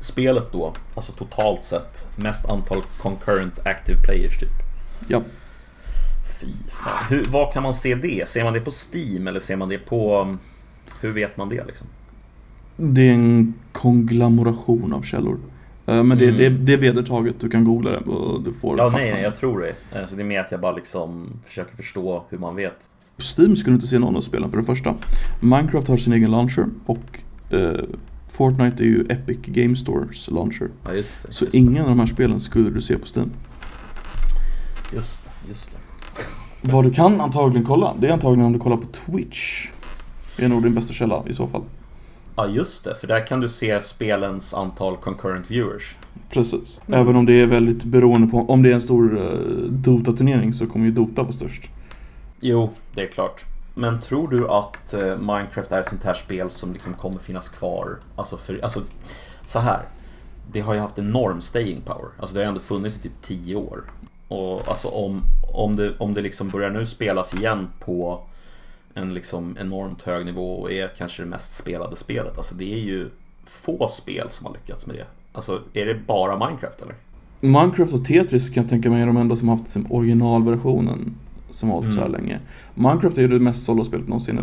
[0.00, 0.72] spelet då?
[0.94, 4.52] Alltså totalt sett, mest antal concurrent active players typ?
[5.08, 5.22] Ja,
[6.40, 7.04] Fy fan.
[7.08, 8.28] Hur, var kan man se det?
[8.28, 10.36] Ser man det på Steam eller ser man det på...
[11.00, 11.86] Hur vet man det liksom?
[12.80, 15.38] Det är en konglomeration av källor.
[15.86, 16.38] Eh, Men det, Mm.
[16.38, 19.34] det, det är vedertaget, du kan googla det och du får Ja, nej, nej, jag
[19.36, 19.98] tror det.
[19.98, 22.88] Eh, Så det är mer att jag bara liksom försöker förstå hur man vet.
[23.16, 24.94] På Steam skulle du inte se någon av spelen för det första.
[25.40, 27.72] Minecraft har sin egen launcher och eh,
[28.28, 30.68] Fortnite är ju Epic Game Stores launcher.
[30.84, 31.32] Ja, just det.
[31.32, 31.58] Så just, det.
[31.58, 33.30] ingen av de här spelen skulle du se på Steam.
[34.94, 35.78] just det, just det.
[36.72, 39.68] Vad du kan antagligen kolla, det är antagligen om du kollar på Twitch.
[40.36, 41.62] Det är nog din bästa källa i så fall.
[42.38, 42.94] Ja, just det.
[42.94, 45.96] För där kan du se spelens antal concurrent viewers.
[46.30, 46.80] Precis.
[46.86, 47.00] Mm.
[47.00, 49.38] Även om det är väldigt beroende på, om det är en stor eh,
[49.70, 51.70] Dota-turnering så kommer ju Dota vara störst.
[52.40, 53.44] Jo, det är klart.
[53.74, 57.48] Men tror du att eh, Minecraft är ett sånt här spel som liksom kommer finnas
[57.48, 57.96] kvar?
[58.16, 58.80] Alltså, för, alltså
[59.46, 59.82] så här.
[60.52, 62.08] Det har ju haft enorm staying power.
[62.18, 63.82] Alltså det har ändå funnits i typ 10 år.
[64.28, 65.22] Och alltså om,
[65.54, 68.20] om det, om det liksom börjar nu spelas igen på
[68.94, 72.38] en liksom enormt hög nivå och är kanske det mest spelade spelet.
[72.38, 73.10] Alltså det är ju
[73.44, 75.06] få spel som har lyckats med det.
[75.32, 76.94] Alltså är det bara Minecraft eller?
[77.40, 81.14] Minecraft och Tetris kan jag tänka mig är de enda som har haft liksom originalversionen
[81.50, 82.20] som har hållit så här Mm.
[82.20, 82.40] länge.
[82.74, 84.42] Minecraft är ju det mest sålda spelet någonsin nu.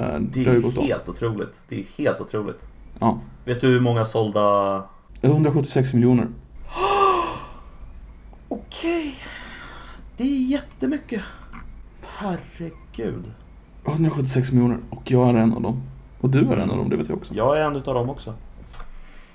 [0.00, 0.82] Eh, Det ju är av.
[0.86, 1.54] helt otroligt.
[1.68, 2.60] Det är helt otroligt.
[2.98, 3.20] Ja.
[3.44, 4.82] Vet du hur många sålda
[5.22, 6.26] 176 miljoner.
[8.48, 9.14] Okej.
[10.16, 11.22] Det är jättemycket.
[12.16, 13.24] Herregud.
[13.86, 15.82] 176 miljoner och jag är en av dem.
[16.20, 17.34] Och du är en av dem, det vet jag också.
[17.34, 18.34] Jag är en utav dem också.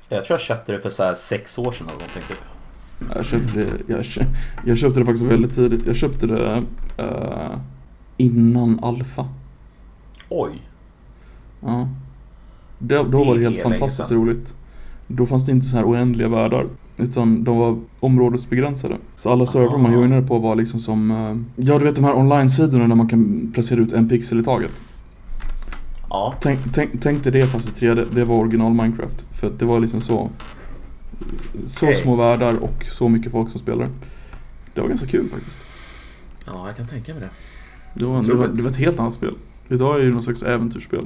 [0.09, 2.37] Jag tror jag köpte det för så här sex år sedan eller någonting typ.
[3.15, 4.25] Jag köpte det, jag, kö-
[4.65, 5.85] jag köpte det faktiskt väldigt tidigt.
[5.87, 6.63] Jag köpte det
[6.97, 7.57] eh,
[8.17, 9.27] innan Alfa.
[10.29, 10.61] Oj.
[11.61, 11.87] Ja.
[12.79, 14.55] Då, då Det var det helt fantastiskt roligt.
[15.07, 16.67] Då fanns det inte så här oändliga världar.
[17.01, 18.97] Utan de var områdesbegränsade.
[19.15, 22.15] Så alla servrar man joinade på var liksom som eh, Ja du vet de här
[22.17, 24.83] online-sidorna där man kan placera ut en pixel i taget.
[26.09, 26.33] Ja.
[26.41, 28.07] Tänk, tänk, tänk dig det fast i 3D.
[28.15, 29.25] Det var original Minecraft.
[29.39, 30.29] För att det var liksom så
[31.65, 31.95] Så Okej.
[31.95, 33.87] små världar och så mycket folk som spelar.
[34.73, 35.59] Det var ganska kul faktiskt.
[36.45, 37.29] Ja, jag kan tänka mig det.
[37.93, 39.33] Det var, det var, det var ett helt annat spel.
[39.69, 41.05] Idag är det ju någon slags äventyrsspel.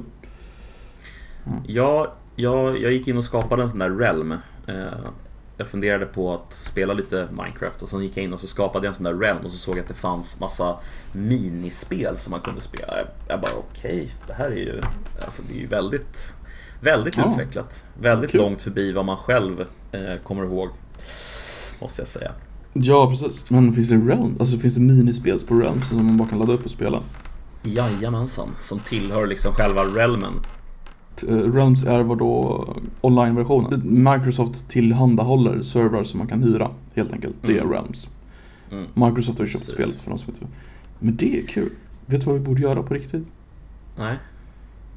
[1.66, 2.06] Jag,
[2.36, 4.32] jag, jag gick in och skapade en sån där realm.
[4.66, 4.76] Eh,
[5.58, 8.86] jag funderade på att spela lite Minecraft och så gick jag in och så skapade
[8.86, 10.76] jag en sån där realm och så såg jag att det fanns massa
[11.12, 12.96] minispel som man kunde spela.
[12.96, 14.80] Jag, jag bara okej, det här är ju,
[15.24, 16.32] alltså det är ju väldigt,
[16.80, 17.30] väldigt Ja.
[17.32, 17.84] utvecklat.
[18.00, 18.40] Väldigt Kul.
[18.40, 19.60] långt förbi vad man själv
[19.92, 20.68] eh, kommer ihåg.
[21.80, 22.30] Måste jag säga.
[22.72, 23.50] Ja precis.
[23.50, 24.36] Men finns det Realm?
[24.40, 27.02] Alltså finns det minispel på Realm som man bara kan ladda upp och spela?
[27.62, 30.32] Jajamensan, som tillhör liksom själva realmen.
[31.28, 32.64] Eh, Realms är vad då
[33.00, 33.82] online-versionen.
[34.14, 37.36] Microsoft tillhandahåller servrar som man kan hyra helt enkelt.
[37.42, 37.72] Det är Mm.
[37.72, 38.08] Realms.
[38.72, 38.84] Mm.
[38.94, 39.74] Microsoft har ju köpt Precis.
[39.74, 40.46] spelet för de som inte.
[40.98, 41.70] Men det är kul.
[42.06, 43.32] Vet du vad vi borde göra på riktigt?
[43.98, 44.16] Nej,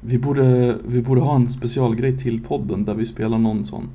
[0.00, 3.88] Vi borde, vi borde ha en specialgrej till podden där vi spelar någon sån.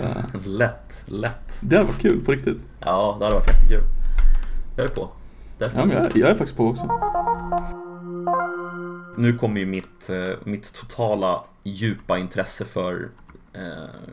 [0.00, 1.58] Eh, lätt, lätt.
[1.60, 2.58] det hade varit kul på riktigt.
[2.80, 3.82] Ja, det hade varit jättekul.
[4.76, 5.08] Jag är på.
[5.58, 6.88] Ja, jag, jag är faktiskt på också.
[9.16, 13.08] Nu kommer ju mitt, eh, mitt totala djupa intresse för
[13.52, 14.12] eh,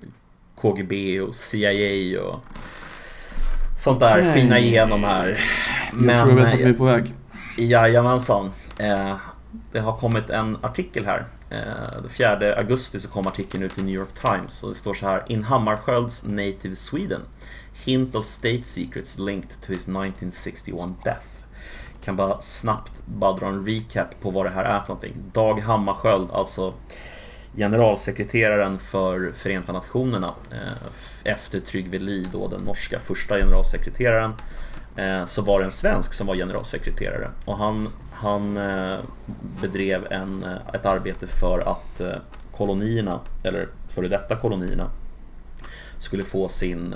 [0.56, 2.40] KGB och CIA och
[3.80, 5.40] sånt där skina igenom här.
[6.08, 7.14] Jag tror jag vet eh, vart vi är på väg.
[7.58, 8.52] Jajamensan.
[8.78, 9.16] Eh,
[9.72, 11.28] det har kommit en artikel här.
[11.50, 14.94] Eh, den 4 augusti så kom artikeln ut i New York Times och det står
[14.94, 17.22] så här In Hammarskjölds native Sweden
[17.86, 21.39] Hint of state secrets linked to his 1961 death
[22.04, 25.16] kan bara snabbt bara dra en recap på vad det här är för någonting.
[25.34, 26.74] Dag Hammarskjöld, alltså
[27.56, 34.34] generalsekreteraren för Förenta Nationerna eh, efter Trygve Lie, då den norska första generalsekreteraren
[34.96, 38.98] eh, så var det en svensk som var generalsekreterare och han, han eh,
[39.62, 42.02] bedrev en, ett arbete för att
[42.52, 44.90] kolonierna, eller före detta kolonierna
[46.00, 46.96] skulle få sin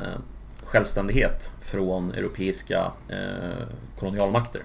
[0.73, 3.67] självständighet från europeiska eh,
[3.99, 4.63] kolonialmakter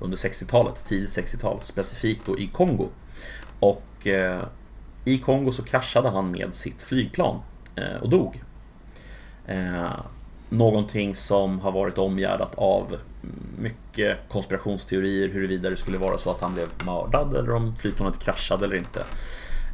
[0.00, 2.88] under 60-talet, tidigt 60-tal, specifikt då i Kongo.
[3.60, 4.42] Och eh,
[5.04, 7.40] i Kongo så kraschade han med sitt flygplan
[7.76, 8.42] eh, och dog.
[9.46, 9.90] Eh,
[10.48, 12.96] någonting som har varit omgärdat av
[13.58, 18.64] mycket konspirationsteorier huruvida det skulle vara så att han blev mördad eller om flygplanet kraschade
[18.64, 19.04] eller inte.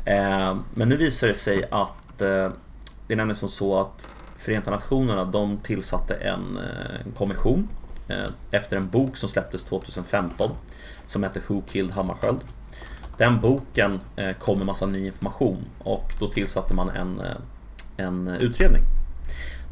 [0.05, 2.51] Eh, men nu visar det sig att eh,
[3.07, 4.11] det är nämligen som så att
[4.47, 7.69] Förenta Nationerna de tillsatte en, eh, en kommission
[8.09, 10.51] eh, efter en bok som släpptes 2015
[11.07, 12.41] som heter Who Killed Hammarskjöld.
[13.19, 17.23] Den boken eh, kom med massa ny information och då tillsatte man en,
[17.97, 18.83] en utredning.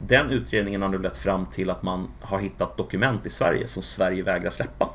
[0.09, 3.83] Den utredningen har nu lett fram till att man har hittat dokument i Sverige som
[3.83, 4.91] Sverige vägrar släppa.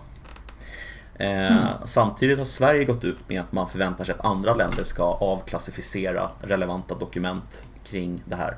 [1.16, 5.04] Eh, Samtidigt har Sverige gått ut med att man förväntar sig att andra länder ska
[5.04, 8.58] avklassificera relevanta dokument kring det här.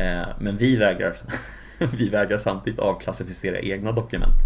[0.00, 1.16] Eh, men vi vägrar,
[1.96, 4.38] vi vägrar samtidigt avklassificera egna dokument.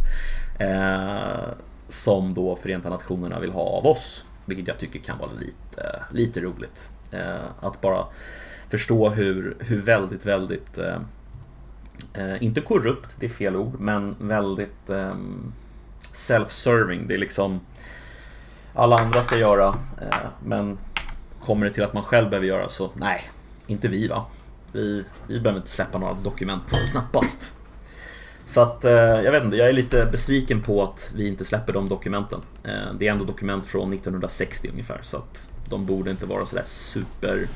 [0.59, 1.48] Eh,
[1.88, 4.24] som då Förenta Nationerna vill ha av oss.
[4.44, 6.88] Vilket jag tycker kan vara lite, lite roligt.
[7.11, 8.06] Eh, att bara
[8.68, 10.96] förstå hur, hur väldigt, väldigt eh,
[12.14, 15.16] eh inte korrupt, det är fel ord, men väldigt eh,
[16.12, 17.06] self-serving.
[17.06, 17.61] Det är liksom
[18.74, 19.68] alla andra ska göra,
[20.00, 20.78] eh, men
[21.44, 23.22] kommer det till att man själv behöver göra så nej,
[23.66, 24.26] inte vi va.
[24.76, 27.54] Vi, vi behöver inte släppa några dokument, knappast.
[28.46, 31.72] Så att eh, jag vet inte, jag är lite besviken på att vi inte släpper
[31.72, 32.40] de dokumenten.
[32.64, 36.64] Eh, det är ändå dokument från 1960 ungefär så att de borde inte vara sådär
[36.66, 37.48] super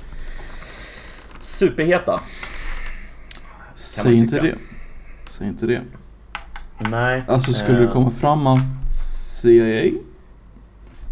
[1.40, 2.20] superheta.
[3.74, 4.54] Säg inte det.
[5.30, 5.82] Säg inte det.
[6.90, 7.24] Nej.
[7.28, 8.60] Alltså skulle det komma fram att
[9.42, 9.90] CIA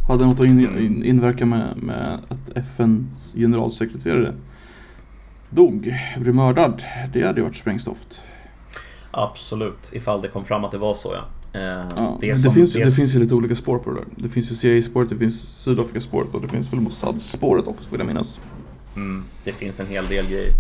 [0.09, 4.35] hade något att in, in, inverka med, med att FNs generalsekreterare
[5.51, 6.83] dog, blev mördad.
[7.13, 8.21] Det hade ju varit sprängstoft.
[9.11, 11.25] Absolut, ifall det kom fram att det var så ja.
[11.61, 14.07] Eh, Ja, det, som- finns, ju- det finns ju lite olika spår på det där.
[14.17, 18.07] Det finns ju CIA-spåret, det finns Sydafrika-spåret och det finns väl Mossad-spåret också vill jag
[18.07, 18.41] minnas.
[18.97, 20.51] Mm, det finns en hel del grejer.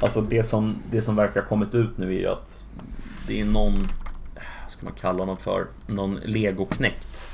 [0.00, 2.64] Alltså det som, det som verkar ha kommit ut nu är ju att
[3.28, 3.74] det är någon,
[4.62, 7.28] vad ska man kalla honom för, någon legoknäckt.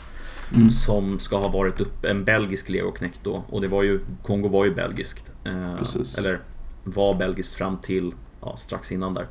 [0.54, 0.70] Mm.
[0.70, 3.42] Som ska ha varit upp, en belgisk legoknäckt då.
[3.50, 5.30] Och det var ju, Kongo var ju belgiskt.
[5.44, 6.18] Eh, Precis.
[6.18, 6.40] eller
[6.84, 9.26] var belgiskt fram till ja, strax innan där.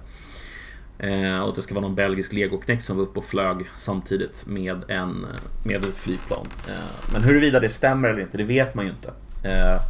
[1.00, 4.84] Eh, och det ska vara någon belgisk legoknäckt som var uppe och flög samtidigt med,
[4.88, 5.26] en,
[5.64, 6.48] med ett flygplan.
[6.68, 9.14] Eh, men huruvida det stämmer eller inte, det vet man ju inte.
[9.50, 9.82] Eh,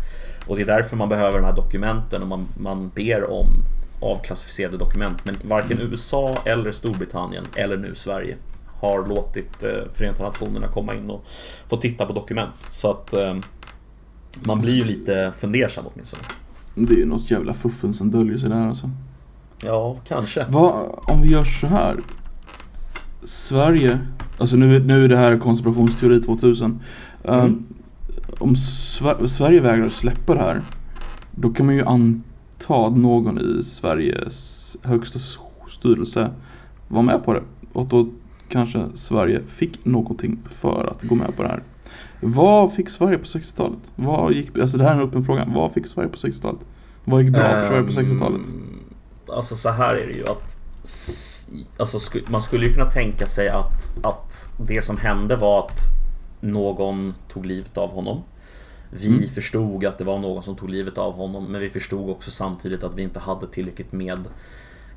[0.47, 3.47] och det är därför man behöver de här dokumenten och man, man ber om
[4.02, 5.26] avklassificerade dokument.
[5.26, 8.38] Men varken USA eller Storbritannien eller nu Sverige
[8.80, 11.26] har låtit eh, Förenta Nationerna komma in och
[11.67, 12.69] få titta på dokument.
[12.71, 13.36] Så att eh,
[14.43, 16.24] man blir ju lite fundersam åtminstone.
[16.76, 18.90] Det är ju något jävla fuffen som döljer sig där alltså.
[19.64, 20.46] Ja, kanske.
[20.50, 20.74] Vad,
[21.08, 22.00] om vi gör så här.
[23.24, 24.00] Sverige,
[24.38, 26.80] alltså nu, nu är det här konspirationsteori 2000.
[27.24, 27.40] Mm.
[27.46, 27.66] Um,
[28.40, 30.62] om Sver- Sverige vägrar släppa det här.
[31.32, 35.20] Då kan man ju anta att någon i Sveriges högsta
[35.68, 36.30] styrelse
[36.88, 37.44] var med på det.
[37.74, 38.08] Och då
[38.50, 41.64] kanske Sverige fick någonting för att gå med på det här.
[42.22, 43.80] Vad fick Sverige på 60-talet?
[43.96, 45.46] Vad gick, alltså det här är en öppen fråga.
[45.56, 46.60] Vad fick Sverige på 60-talet?
[47.06, 48.48] Vad gick bra för Sverige på 60-talet?
[48.48, 48.78] Ehm,
[49.30, 50.58] Alltså så här är det ju att
[51.78, 55.80] alltså, man skulle ju kunna tänka sig att, att det som hände var att
[56.42, 58.24] någon tog livet av honom.
[58.90, 59.30] Vi Mm.
[59.30, 62.84] förstod att det var någon som tog livet av honom men vi förstod också samtidigt
[62.84, 64.20] att vi inte hade tillräckligt med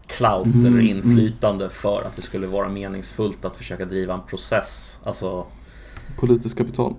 [0.07, 0.87] clout Mm, eller mm.
[0.97, 5.01] inflytande för att det skulle vara meningsfullt att försöka driva en process.
[5.05, 5.47] Alltså
[6.19, 6.95] Politiskt kapital.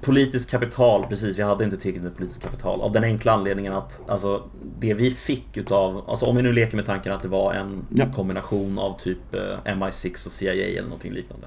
[0.00, 1.38] Politiskt kapital, precis.
[1.38, 2.80] Vi hade inte tillräckligt med politiskt kapital.
[2.80, 4.42] Av den enkla anledningen att alltså,
[4.78, 7.86] det vi fick utav, alltså om vi nu leker med tanken att det var en
[7.90, 8.06] Ja.
[8.14, 11.46] kombination av typ eh, MI6 och CIA eller någonting liknande.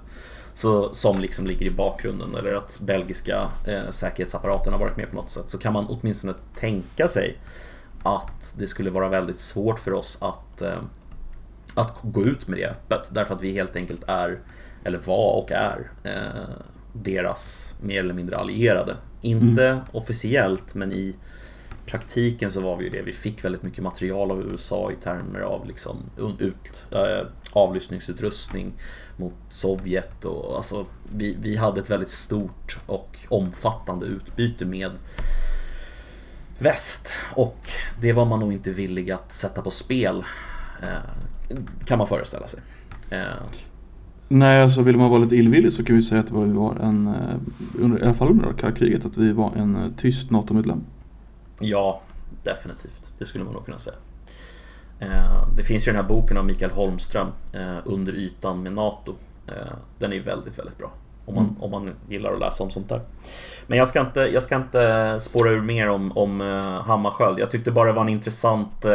[0.54, 5.16] Så, som liksom ligger i bakgrunden eller att belgiska eh, säkerhetsapparaten har varit med på
[5.16, 5.50] något sätt.
[5.50, 7.38] Så kan man åtminstone tänka sig
[8.04, 10.74] att det skulle vara väldigt svårt för oss att eh,
[11.76, 14.40] att gå ut med det öppet därför att vi helt enkelt är,
[14.84, 16.50] eller var och är, eh,
[16.94, 18.96] deras mer eller mindre allierade.
[19.22, 21.16] Inte officiellt men i
[21.86, 23.02] praktiken så var vi ju det.
[23.02, 25.98] Vi fick väldigt mycket material av USA i termer av liksom
[26.40, 28.74] ut, eh, avlyssningsutrustning
[29.18, 30.86] mot Sovjet och alltså
[31.16, 34.92] vi, vi hade ett väldigt stort och omfattande utbyte med
[36.60, 37.70] väst och
[38.02, 40.24] det var man nog inte villig att sätta på spel
[40.82, 41.12] eh,
[41.86, 42.60] kan man föreställa sig.
[43.10, 43.20] Eh,
[44.28, 47.08] Nej, alltså vill man vara lite illvillig så kan vi säga att vi var en,
[47.08, 47.36] eh,
[47.80, 50.84] under, i alla fall under kalla kriget, att vi var en eh, tyst NATO-medlem.
[51.60, 52.02] Ja,
[52.44, 53.10] definitivt.
[53.20, 53.96] Det skulle man nog kunna säga.
[55.58, 57.28] Det finns ju den här boken av Mikael Holmström,
[57.84, 59.16] Under ytan med NATO.
[60.00, 60.92] Den är väldigt, väldigt bra.
[61.26, 61.56] Om man, Mm.
[61.64, 63.02] om man gillar att läsa om sånt där.
[63.68, 66.40] Men jag ska inte, jag ska inte spåra ur mer om, om
[66.86, 67.40] Hammarskjöld.
[67.40, 68.86] Jag tyckte bara det var en intressant,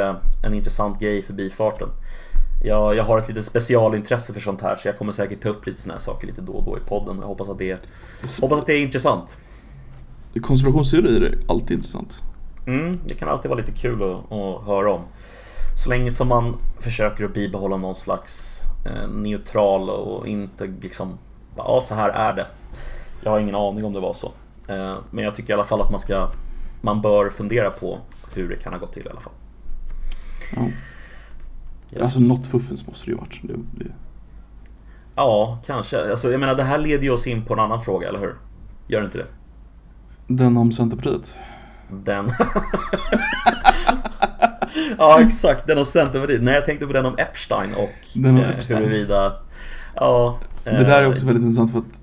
[0.44, 1.88] en intressant grej i förbifarten.
[2.62, 5.66] Jag, jag har ett litet specialintresse för sånt här så jag kommer säkert ta upp
[5.66, 7.18] lite såna här saker lite då och då i podden.
[7.20, 7.88] Jag hoppas att det,
[8.40, 9.38] hoppas att det är intressant.
[10.42, 12.22] Konspirationsteorier är alltid intressant.
[12.66, 15.02] Mm, det kan alltid vara lite kul att, att höra om.
[15.84, 21.18] Så länge som man försöker att bibehålla någon slags eh, neutral och inte liksom
[21.56, 22.46] Ja, så här är det.
[23.22, 24.32] Jag har ingen aning om det var så.
[24.68, 26.30] Eh, men jag tycker i alla fall att man ska
[26.80, 27.98] Man bör fundera på
[28.34, 29.32] hur det kan ha gått till i alla fall.
[30.56, 30.62] Ja.
[31.92, 32.02] Yes.
[32.02, 33.40] Alltså något fuffens måste det ju varit.
[33.42, 33.90] Det, det,
[35.16, 36.10] Ja, kanske.
[36.10, 38.34] Alltså, jag menar, det här leder ju oss in på en annan fråga, eller hur?
[38.88, 39.26] Gör det inte det?
[40.36, 41.34] den om Centerpartiet.
[41.90, 42.28] Den...
[44.98, 45.66] ja, exakt.
[45.66, 46.42] Den om Centerpartiet.
[46.42, 48.78] Nej, jag tänkte på den om Epstein och Den om eh, Epstein.
[48.78, 49.32] huruvida...
[49.94, 52.00] Ja, Det där är eh, också väldigt intressant för att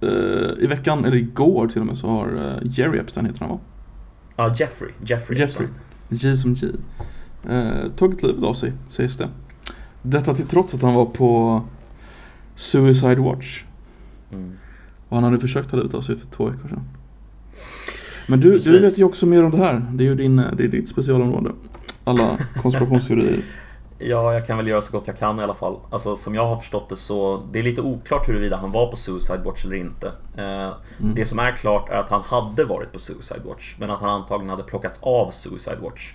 [0.00, 3.48] eh, i veckan, eller igår till och med, så har eh, Jerry Epstein heter han
[3.48, 3.58] va?
[4.36, 4.90] Ja, Jeffrey.
[5.00, 5.68] Jeffrey, Jeffrey.
[6.08, 6.30] Epstein.
[6.32, 6.66] J som J.
[7.44, 9.28] Eh, tagit livet av sig, sägs det.
[10.02, 11.62] Detta till trots att han var på
[12.54, 13.64] Suicide Watch.
[14.32, 14.52] Mm.
[15.08, 16.82] Och han hade försökt ta livet av sig för två veckor sedan.
[18.28, 19.86] Men du, du vet ju också mer om det här.
[19.90, 21.50] Det är ju din, eh, det är ditt specialområde.
[22.04, 23.42] Alla konspirationsteorier.
[24.00, 25.76] Ja, jag kan väl göra så gott jag kan i alla fall.
[25.90, 28.96] Alltså som jag har förstått det så, det är lite oklart huruvida han var på
[28.96, 30.06] Suicide Watch eller inte.
[30.36, 31.14] Eh, mm.
[31.14, 34.10] Det som är klart är att han hade varit på Suicide Watch, men att han
[34.10, 36.12] antagligen hade plockats av Suicide Watch.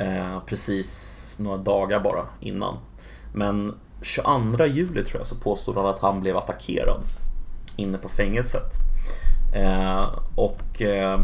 [0.00, 2.76] Eh, precis några dagar bara innan.
[3.34, 7.00] Men 22 juli tror jag så påstod han att han blev attackerad
[7.76, 8.72] inne på fängelset.
[9.54, 11.20] Eh, och eh,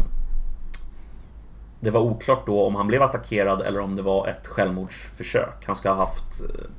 [1.79, 5.63] det var oklart då om han blev attackerad eller om det var ett självmordsförsök.
[5.65, 6.69] Han ska ha haft eh,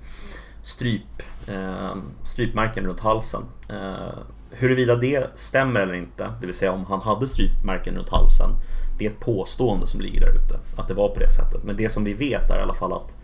[0.63, 1.95] stryp, eh,
[2.25, 3.43] strypmärken runt halsen.
[3.69, 4.19] Eh,
[4.51, 8.51] huruvida det stämmer eller inte, det vill säga om han hade strypmärken runt halsen,
[8.99, 10.59] det är ett påstående som ligger där ute.
[10.77, 11.65] Att det var på det sättet.
[11.65, 13.17] Men det som vi vet är i alla fall att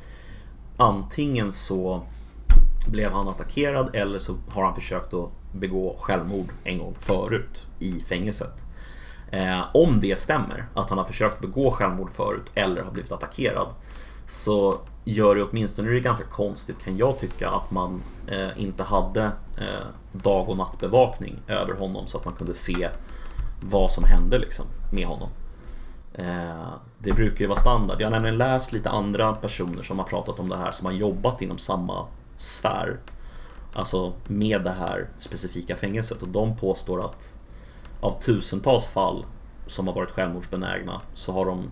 [0.76, 2.02] antingen så
[2.86, 8.00] blev han attackerad eller så har han försökt att begå självmord en gång förut i
[8.00, 8.64] fängelset.
[9.30, 13.68] Eh, om det stämmer, att han har försökt begå självmord förut eller har blivit attackerad,
[14.28, 19.24] så gör det åtminstone det ganska konstigt kan jag tycka att man eh, inte hade
[19.58, 22.88] eh, dag och nattbevakning över honom så att man kunde se
[23.60, 25.28] vad som hände liksom, med honom.
[26.14, 28.00] Eh, det brukar ju vara standard.
[28.00, 30.92] Jag har nämligen läst lite andra personer som har pratat om det här som har
[30.92, 32.06] jobbat inom samma
[32.36, 32.98] sfär.
[33.72, 37.34] Alltså med det här specifika fängelset och de påstår att
[38.00, 39.26] av tusentals fall
[39.66, 41.70] som har varit självmordsbenägna så har de,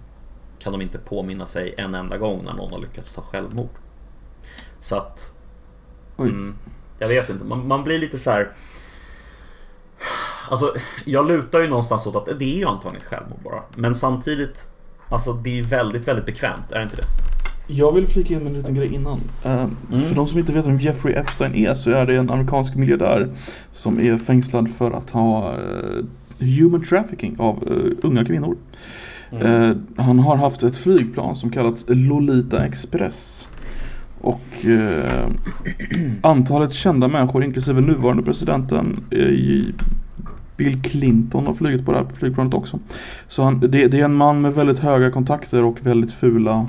[0.59, 3.71] kan de inte påminna sig en enda gång när någon har lyckats ta självmord.
[4.79, 5.35] Så att...
[6.19, 6.57] Mm,
[6.99, 8.53] jag vet inte, man, man, blir lite så här...
[10.53, 10.75] Alltså,
[11.05, 13.63] jag lutar ju någonstans åt att det är ju antagligen ett självmord bara.
[13.77, 14.67] Men samtidigt,
[15.09, 17.05] alltså det är ju väldigt, väldigt bekvämt, är det inte det?
[17.67, 19.21] Jag vill flika in med en liten grej innan.
[19.47, 20.03] Uh, mm.
[20.03, 23.29] För de som inte vet vem Jeffrey Epstein är så är det en amerikansk miljardär
[23.71, 26.05] som är fängslad för att ha uh,
[26.39, 28.57] human trafficking av uh, unga kvinnor.
[29.31, 29.87] Mm.
[29.97, 33.49] han har haft ett flygplan som kallats Lolita Express.
[34.21, 34.41] Och
[36.23, 39.73] antalet kända människor inklusive nuvarande presidenten i
[40.57, 42.79] Bill Clinton har flugit på det här flygplanet också.
[43.29, 46.67] Så han, det, det, är en man med väldigt höga kontakter och väldigt fula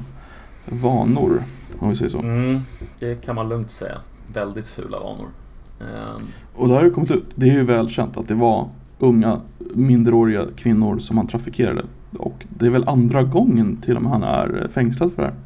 [0.65, 1.41] vanor.
[1.79, 2.19] Om vi säger så.
[2.19, 2.61] Mm,
[2.99, 3.97] det kan man lugnt säga.
[4.33, 5.27] Väldigt fula vanor.
[5.79, 6.23] Um...
[6.55, 7.31] Och det har ju kommit ut.
[7.35, 8.69] Det är ju välkänt att det var
[8.99, 9.41] unga
[9.73, 11.85] minderåriga kvinnor som han trafikerade.
[12.19, 15.37] Och det är väl andra gången till och med han är fängslad för det här.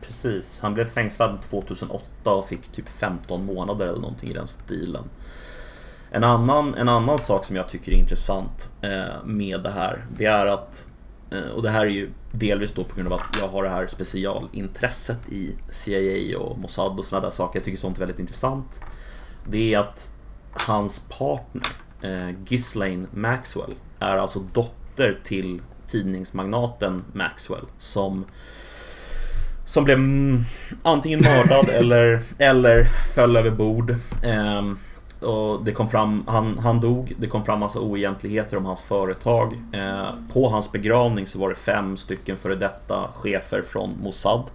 [0.00, 5.04] Precis, han blev fängslad 2008 och fick typ 15 månader eller någonting i den stilen.
[6.14, 10.24] En annan, en annan sak som jag tycker är intressant eh, med det här, det
[10.24, 10.86] är att
[11.34, 13.68] Eh, och det här är ju delvis då på grund av att jag har det
[13.68, 17.58] här specialintresset i CIA och Mossad och sådana där saker.
[17.58, 18.80] Jag tycker sånt är väldigt intressant.
[19.48, 20.12] Det är att
[20.52, 21.66] hans partner,
[22.02, 28.24] eh, Ghislaine Maxwell, är alltså dotter till tidningsmagnaten Maxwell som
[29.66, 30.44] som blev mm,
[30.82, 32.84] antingen mördad eller, eller
[33.14, 33.96] föll över bord.
[34.22, 34.78] Ehm,
[35.24, 38.82] Eh, och det kom fram, han, han dog, det kom fram massa oegentligheter om hans
[38.82, 39.62] företag.
[39.72, 44.50] Eh, på hans begravning så var det fem stycken före detta chefer från Mossad.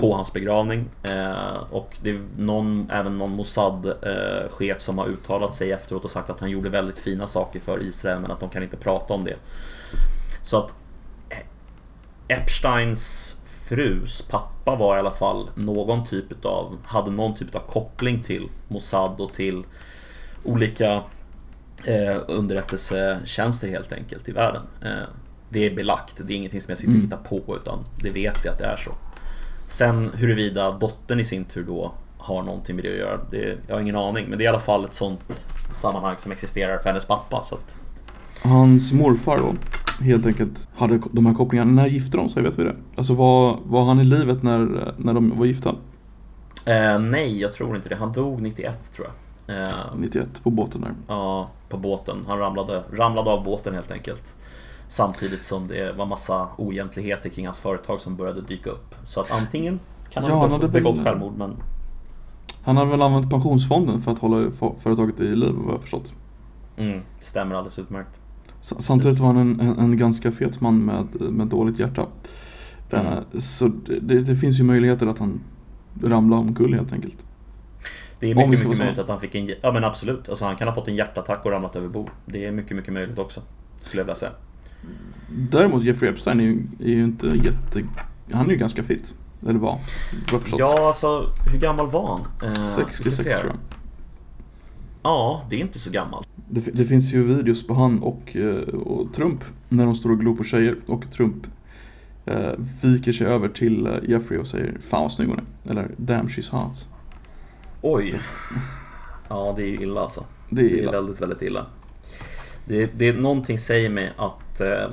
[0.00, 0.88] På hans begravning.
[1.02, 6.10] Eh, och det är någon, även någon Mossad-chef eh, som har uttalat sig efteråt och
[6.10, 9.14] sagt att han gjorde väldigt fina saker för Israel men att de kan inte prata
[9.14, 9.36] om det.
[10.42, 10.74] Så att
[12.28, 13.36] Epsteins
[13.68, 18.48] frus pappa var i alla fall någon typ av, hade någon typ av koppling till
[18.68, 19.64] Mossad och till
[20.44, 21.02] olika
[21.84, 24.62] eh, underrättelsetjänster helt enkelt i världen.
[24.82, 25.08] Eh,
[25.48, 27.06] det är belagt, det är ingenting som jag sitter och mm.
[27.06, 28.92] hittar på utan det vet vi att det är så.
[29.68, 33.74] Sen huruvida dottern i sin tur då har någonting med det att göra, det, jag
[33.74, 34.26] har ingen aning.
[34.28, 35.20] Men det är i alla fall ett sånt
[35.72, 37.44] sammanhang som existerar för hennes pappa.
[37.44, 37.76] Så att...
[38.44, 39.54] Hans morfar då?
[40.00, 41.70] helt enkelt hade de här kopplingarna.
[41.72, 42.42] När gifte de sig?
[42.42, 42.76] Vet vi det?
[42.96, 45.74] Alltså var, var han i livet när, när de var gifta?
[46.66, 47.96] Eh, nej, jag tror inte det.
[47.96, 49.06] Han dog 91 tror
[49.46, 49.68] jag.
[49.68, 50.94] Eh, 91 på båten där?
[51.08, 52.24] Ja, på båten.
[52.26, 54.36] Han ramlade, ramlade av båten helt enkelt.
[54.88, 58.94] Samtidigt som det var massa oegentligheter kring hans företag som började dyka upp.
[59.04, 59.80] Så att antingen
[60.10, 61.56] kan han, ja, han hade begått självmord men...
[62.62, 66.12] Han hade väl använt pensionsfonden för att hålla företaget i liv vad jag förstått.
[66.76, 68.20] Mm, stämmer alldeles utmärkt.
[68.64, 72.06] Samtidigt var han en, en, en, ganska fet man med, med dåligt hjärta.
[72.90, 73.06] Mm.
[73.06, 73.68] Uh, så
[74.02, 75.40] det, det, finns ju möjligheter att han
[76.02, 77.26] ramlade omkull helt enkelt.
[78.20, 79.50] Det är mycket, mycket möjligt att han fick en...
[79.62, 80.28] Ja men absolut.
[80.28, 82.10] Alltså han kan ha fått en hjärtattack och ramlat över bord.
[82.26, 83.42] Det är mycket, mycket möjligt också.
[83.80, 84.32] Skulle jag vilja säga.
[85.50, 87.82] Däremot Jeffrey Epstein är ju, är ju inte jätte...
[88.32, 89.14] Han är ju ganska fit.
[89.48, 89.78] Eller var.
[90.58, 92.06] Ja, alltså hur gammal var
[92.40, 92.50] han?
[92.50, 93.56] Eh, 66 tror jag.
[95.04, 96.28] Ja, det är inte så gammalt.
[96.48, 100.20] Det, det, finns ju videos på han och, eh, och Trump när de står och
[100.20, 101.46] glor på tjejer och Trump
[102.26, 102.52] eh,
[102.82, 105.70] viker sig över till eh, Jeffrey och säger Fan vad snygg hon är.
[105.70, 106.88] Eller Damn she's hot.
[107.82, 108.14] Oj.
[109.28, 110.24] Ja, det är ju illa alltså.
[110.50, 110.92] Det är Det är illa.
[110.92, 111.66] väldigt, väldigt illa.
[112.66, 114.90] Det, det är någonting säger mig att, eh,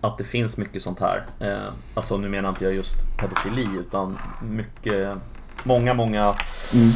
[0.00, 1.26] att det finns mycket sånt här.
[1.40, 5.16] Eh, alltså nu menar inte jag just pedofili utan mycket,
[5.64, 6.22] många, många
[6.74, 6.90] Mm.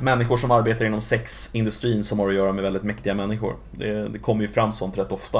[0.00, 3.56] Människor som arbetar inom sexindustrin som har att göra med väldigt mäktiga människor.
[3.70, 5.38] Det, det kommer ju fram sånt rätt ofta.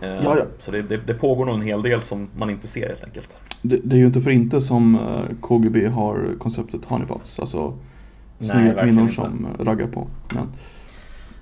[0.00, 0.44] Eh, Ja, ja.
[0.58, 3.36] Så det, det, det pågår nog en hel del som man inte ser helt enkelt.
[3.62, 7.38] Det, det är ju inte för inte som eh, KGB har konceptet honeypots.
[7.40, 7.78] Alltså
[8.38, 10.08] snygga kvinnor som raggar på.
[10.34, 10.48] Men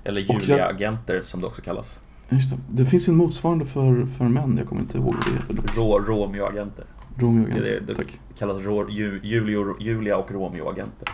[0.03, 1.99] Eller Julia-agenter som det också kallas.
[2.29, 2.57] just det.
[2.69, 4.55] Det finns en motsvarande för, för män.
[4.57, 5.75] Jag kommer inte ihåg vad det heter.
[5.75, 6.85] Rå, Romeo-agenter.
[7.17, 7.83] Romeo Det, agenter.
[7.87, 8.19] det, Tack.
[8.33, 11.09] det kallas Rå, Ju, Julio, Julia och Romeo-agenter.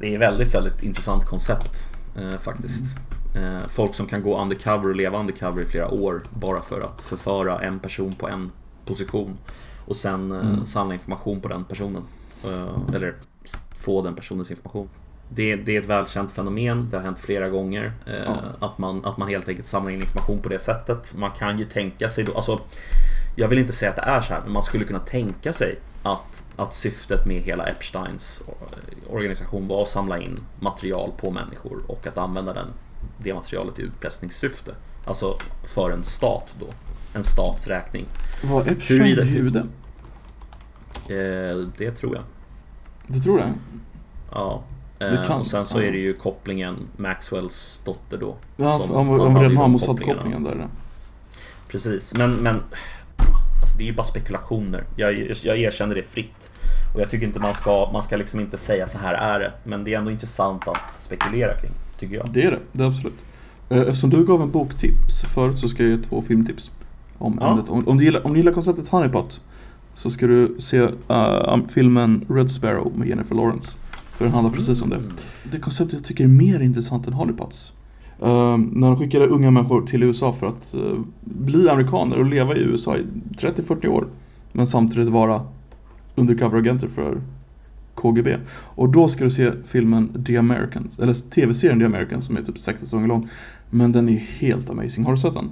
[0.00, 1.86] Det är väldigt, väldigt intressant koncept
[2.18, 2.82] eh, faktiskt.
[3.36, 7.02] Eh, folk som kan gå undercover och leva undercover i flera år bara för att
[7.02, 8.50] förföra en person på en
[8.86, 9.36] position
[9.86, 10.66] och sen eh, Mm.
[10.66, 12.02] samla information på den personen.
[12.44, 13.14] Eh, eller
[13.84, 14.88] få den personens information.
[15.28, 17.92] Det, det är ett välkänt fenomen, det har hänt flera gånger.
[18.06, 18.36] Eh, Ja.
[18.60, 21.14] att, man, att man helt enkelt samlar in information på det sättet.
[21.16, 22.60] Man kan ju tänka sig då, alltså
[23.36, 25.78] jag vill inte säga att det är så här, men man skulle kunna tänka sig
[26.02, 28.42] att, att syftet med hela Epsteins
[29.10, 32.66] organisation var att samla in material på människor och att använda den,
[33.18, 34.74] det materialet i utpressningssyfte.
[35.06, 35.38] Alltså
[35.74, 36.66] för en stat då.
[37.14, 38.04] En stats räkning.
[38.44, 39.58] Var Epstein Huruvida- jude?
[41.08, 42.24] Eh, det tror jag.
[43.06, 43.52] Du tror det?
[44.32, 44.62] Ja.
[44.98, 48.36] Eh, och sen så är det ju kopplingen Maxwells dotter då.
[48.56, 50.68] Ja, som- för- om, om hade redan har Mossad-kopplingen där.
[51.68, 52.66] Precis, men, men alltså
[53.78, 54.84] det är ju bara spekulationer.
[54.96, 56.50] Jag, jag erkänner det fritt.
[56.94, 59.52] Och jag tycker inte man ska, man ska liksom inte säga så här är det.
[59.64, 62.30] Men det är ändå intressant att spekulera kring, tycker jag.
[62.32, 63.26] Det är det, det är absolut.
[63.68, 66.70] Eh, Eftersom du gav en boktips förut så ska jag ge två filmtips.
[67.18, 67.50] Om, Ja.
[67.50, 67.68] ämnet.
[67.68, 69.40] om, om, du, gillar, om du gillar konceptet Honeypot
[69.94, 73.72] så ska du se eh, filmen Red Sparrow med Jennifer Lawrence.
[74.16, 74.96] För den handlar precis om det.
[74.96, 75.12] Mm.
[75.52, 77.72] Det konceptet jag tycker är mer intressant än Honeypots.
[78.24, 82.54] Uh, när de skickade unga människor till USA för att eh, bli amerikaner och leva
[82.56, 83.06] i USA i
[83.38, 84.06] 30-40 år.
[84.52, 85.46] Men samtidigt vara
[86.14, 87.20] undercover-agenter för
[87.94, 88.36] KGB.
[88.54, 92.58] Och då ska du se filmen The Americans, eller tv-serien The Americans som är typ
[92.58, 93.30] 6 säsonger lång.
[93.70, 95.04] Men den är helt amazing.
[95.04, 95.50] Har du sett den?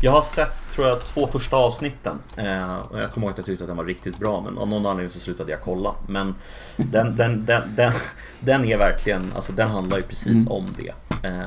[0.00, 2.18] Jag har sett, tror jag, två första avsnitten.
[2.36, 4.68] Eh, och jag kommer ihåg att jag tyckte att den var riktigt bra, men av
[4.68, 5.94] någon anledning så slutade jag kolla.
[6.08, 6.34] Men
[6.76, 7.92] den, den, den, den,
[8.40, 10.52] den är verkligen, alltså den handlar ju precis Mm.
[10.52, 10.92] om det.
[11.26, 11.40] Eh,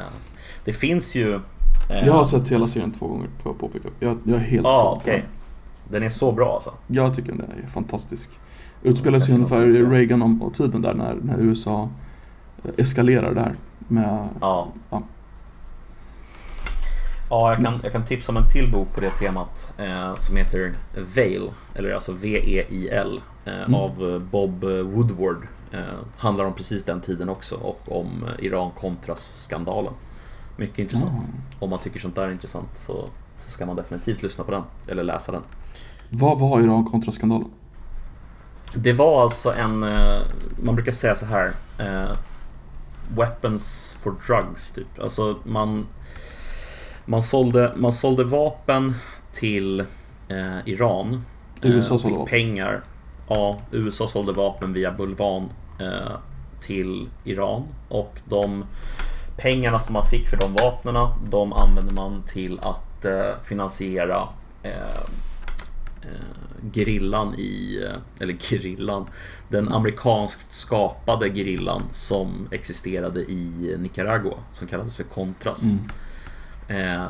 [0.65, 1.35] det finns ju...
[1.35, 3.87] eh, Jag har sett hela serien två gånger, får jag påpeka.
[3.99, 5.25] Jag, jag är helt ah, på okej.
[5.89, 6.03] den.
[6.03, 6.73] Är så bra alltså.
[6.87, 8.29] Jag tycker den är fantastisk.
[8.83, 9.83] Utspelar sig ungefär i.
[9.83, 11.89] Reagan och, tiden där när, när USA
[12.63, 13.55] eh, eskalerar det här.
[13.87, 14.67] Med, Ja.
[14.89, 15.03] Ja.
[17.29, 20.37] Ja, jag kan, jag kan tipsa om en till bok på det temat eh, som
[20.37, 20.73] heter
[21.15, 23.73] Veil, eller alltså V-E-I-L, eh, Mm.
[23.75, 25.47] av Bob Woodward.
[25.71, 29.93] Eh, handlar om precis den tiden också och om eh, Iran-Contras-skandalen.
[30.57, 31.11] Mycket intressant.
[31.11, 31.63] Ah.
[31.63, 34.63] Om man tycker sånt där är intressant så, så ska man definitivt lyssna på den,
[34.87, 35.41] eller läsa den.
[36.09, 37.49] Vad var Iran-kontra-skandalen?
[38.73, 40.21] Det var alltså en, eh,
[40.63, 42.11] man brukar säga så här, eh,
[43.15, 44.99] Weapons for drugs typ.
[44.99, 45.85] Alltså man,
[47.05, 48.95] man, sålde, man sålde vapen
[49.31, 49.79] till
[50.27, 51.25] eh, Iran.
[51.61, 52.29] USA eh, sålde fick vapen.
[52.29, 52.83] pengar.
[53.29, 55.49] Ja, USA sålde vapen via bulvan
[55.79, 56.17] eh,
[56.61, 57.63] till Iran.
[57.89, 58.65] Och de
[59.37, 60.95] pengarna som man fick för de vapnen,
[61.29, 64.29] de använde man till att eh, finansiera
[64.63, 65.01] eh,
[66.01, 69.05] eh, gerillan i, eh, eller gerillan,
[69.49, 75.63] den amerikanskt skapade gerillan som existerade i Nicaragua som kallades för Contras.
[75.63, 75.89] Mm.
[76.67, 77.09] Eh,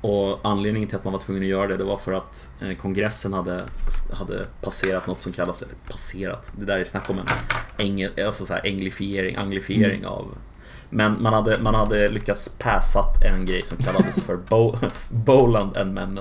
[0.00, 2.76] och anledningen till att man var tvungen att göra det, det var för att eh,
[2.76, 3.64] kongressen hade,
[4.12, 7.26] hade passerat något som kallas, passerat, det där är snack om en
[7.78, 10.34] engel, alltså så här englifiering, anglifiering av
[10.90, 14.76] men man hade, man hade lyckats passat en grej som kallades för Bo,
[15.10, 15.76] Boland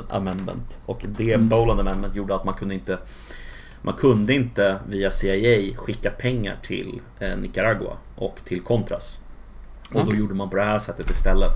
[0.09, 0.79] Amendment-.
[0.85, 1.49] Och det Mm.
[1.49, 2.97] Boland Amendment gjorde att man kunde inte
[3.81, 9.21] man kunde inte via CIA skicka pengar till eh, Nicaragua och till Contras.
[9.89, 10.19] Och då Okej.
[10.19, 11.53] gjorde man på det här sättet istället.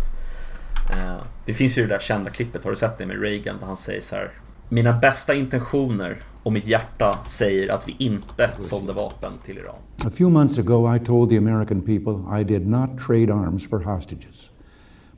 [0.89, 3.57] Eh, det finns ju det där kända klippet, har du sett det med Reagan?
[3.59, 4.31] Där han säger så här.
[4.69, 9.75] Mina bästa intentioner och mitt hjärta säger att vi inte sålde vapen till Iran.
[10.05, 13.79] A few months ago, I told the American people I did not trade arms for
[13.79, 14.49] hostages.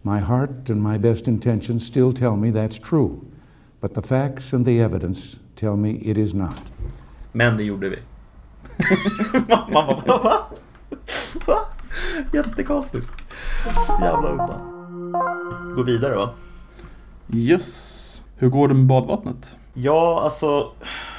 [0.01, 3.11] My heart and my best intentions still tell me that's true,
[3.81, 6.63] but the facts and the evidence tell me it is not.
[7.31, 7.97] Men det gjorde vi.
[9.47, 10.37] Man bara,
[11.47, 11.57] va?
[12.33, 13.07] Jättekonstigt.
[14.01, 14.74] Jävla udda.
[15.75, 16.29] Gå vidare va?
[17.33, 18.23] Yes.
[18.37, 19.57] Hur går det med badvattnet?
[19.73, 20.71] Ja, alltså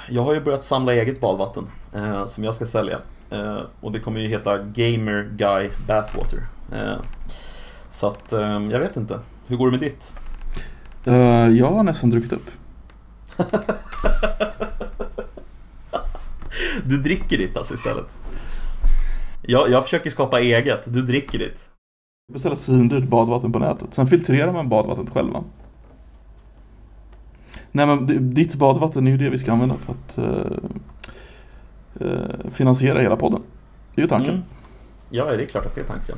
[0.09, 2.99] jag har ju börjat samla eget badvatten eh, som jag ska sälja.
[3.31, 6.47] Eh, och det kommer ju heta Gamer Guy Bathwater.
[6.73, 6.97] Eh,
[7.91, 9.21] så att eh, jag vet inte.
[9.47, 10.13] Hur går det med ditt?
[11.09, 12.51] Uh, jag har nästan druckit upp.
[16.85, 18.07] Du dricker ditt alltså istället?
[19.43, 21.69] Jag, jag försöker skapa eget, du dricker ditt.
[22.33, 23.95] Beställa svindyrt badvatten på nätet.
[23.95, 25.45] Sen filtrerar man badvattnet själva.
[27.73, 30.59] Nej men ditt badvatten är ju det vi ska använda för att uh,
[32.01, 33.43] uh, finansiera hela podden.
[33.95, 34.35] Det är ju tanken.
[34.35, 34.45] Mm.
[35.11, 36.17] Ja, det är klart att det är tanken.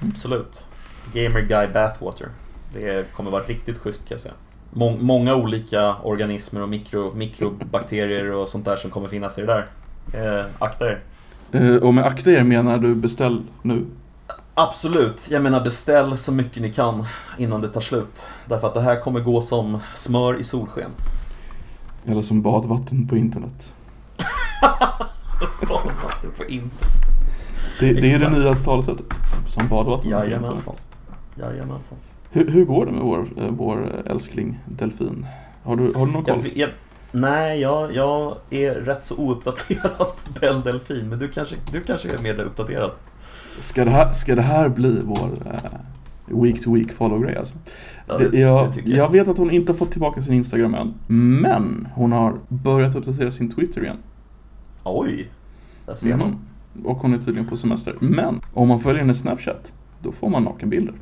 [0.00, 0.66] Absolut.
[1.12, 2.28] Gamer Guy Bathwater.
[2.72, 4.34] Det kommer vara riktigt schysst kan jag säga.
[4.70, 9.46] Må- många olika organismer och mikro, mikrobakterier och sånt där som kommer finnas i det
[9.46, 9.66] där.
[10.38, 11.00] Eh, akta er.
[11.54, 13.86] Uh, och med akta er menar du beställ nu.
[14.58, 17.04] Absolut, jag menar beställ så mycket ni kan
[17.38, 18.28] innan det tar slut.
[18.46, 20.90] Därför att det här kommer gå som smör i solsken.
[22.04, 23.72] Eller som badvatten på internet.
[25.68, 26.72] Badvatten på internet.
[27.80, 29.06] Det, det är det nya talesättet.
[29.48, 30.74] Som badvatten på Jajamensan.
[30.74, 31.54] internet.
[31.54, 31.98] Jajamensan.
[32.30, 35.26] Hur, hur går det med vår, eh, vår älskling Delfin?
[35.62, 36.38] Har du, har du någon koll?
[36.42, 36.70] Jag, jag,
[37.12, 41.08] nej, jag, jag är rätt så ouppdaterad på Belle Delfin.
[41.08, 42.90] Men du kanske, du kanske är mer uppdaterad.
[43.60, 47.54] Ska det här, ska det här bli vår eh, week to week follow-grej alltså?
[48.08, 48.98] Ja, det- jag, det jag.
[48.98, 50.94] jag vet att hon inte har fått tillbaka sin Instagram än.
[51.40, 53.96] Men hon har börjat uppdatera sin Twitter igen.
[54.84, 55.30] Oj!
[55.86, 56.28] Där ser man.
[56.74, 56.86] Mhm.
[56.86, 57.94] Och hon är tydligen på semester.
[58.00, 60.94] Men om man följer hennes Snapchat, då får man nakenbilder.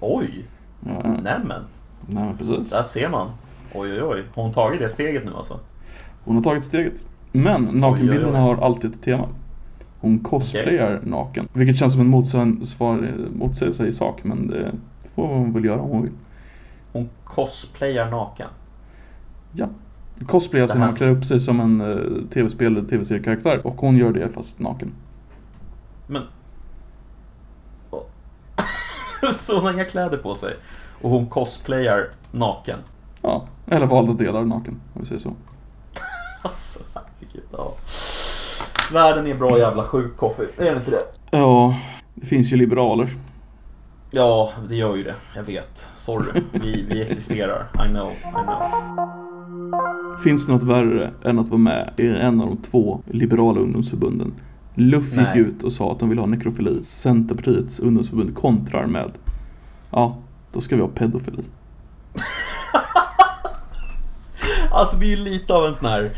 [0.00, 0.44] Oj!
[0.86, 1.62] Ja, Nämen!
[2.06, 2.70] nej precis.
[2.70, 3.26] Där ser man.
[3.74, 4.22] Oj, oj, oj.
[4.34, 5.60] Har hon tagit det steget nu alltså?
[6.24, 7.06] Hon har tagit steget.
[7.32, 9.28] Men nakenbilderna har alltid ett tema.
[10.02, 11.48] Hon cosplayar naken.
[11.52, 12.08] Vilket känns som en
[13.38, 14.72] motsägelse i sak, men det
[15.14, 16.12] får hon väl göra om hon vill.
[16.92, 18.48] Hon cosplayar naken.
[19.52, 19.68] Ja.
[20.26, 23.66] Cosplay alltså när man klär upp sig som en uh, tv-spel eller tv-seriekaraktär.
[23.66, 24.92] Och hon gör det fast naken.
[26.06, 26.22] Men...
[29.34, 30.54] Så hon har inga kläder på sig.
[31.02, 32.78] Och hon cosplayar naken.
[33.22, 35.32] Ja, eller valda delar naken, om vi säger så.
[36.42, 36.78] Alltså.
[38.90, 40.42] Världen är bra jävla sjuk, Koffe.
[40.56, 41.04] Är den inte det?
[41.30, 41.78] Ja,
[42.14, 43.08] det finns ju liberaler.
[44.10, 45.14] Ja, det gör ju det.
[45.36, 45.90] Jag vet.
[45.94, 46.42] Sorry.
[46.52, 47.68] Vi, vi existerar.
[47.74, 48.12] I know.
[48.12, 48.62] I know.
[50.24, 54.34] Finns det något värre än att vara med i en av de två liberala ungdomsförbunden?
[54.74, 56.84] Luff gick ut och sa att de vill ha nekrofili.
[56.84, 59.10] Centerpartiets ungdomsförbund kontrar med
[59.90, 60.16] Ja,
[60.52, 61.42] då ska vi ha pedofili.
[64.70, 66.10] Alltså det är ju lite av en sån här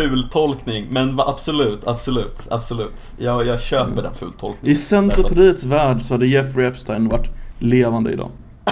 [0.00, 0.86] ful tolkning.
[0.90, 2.92] Men absolut, absolut, absolut.
[3.18, 4.72] Jag, jag köper den fultolkningen.
[4.72, 7.28] I Centerpartiets värld så hade Jeffrey Epstein varit
[7.58, 8.30] levande idag.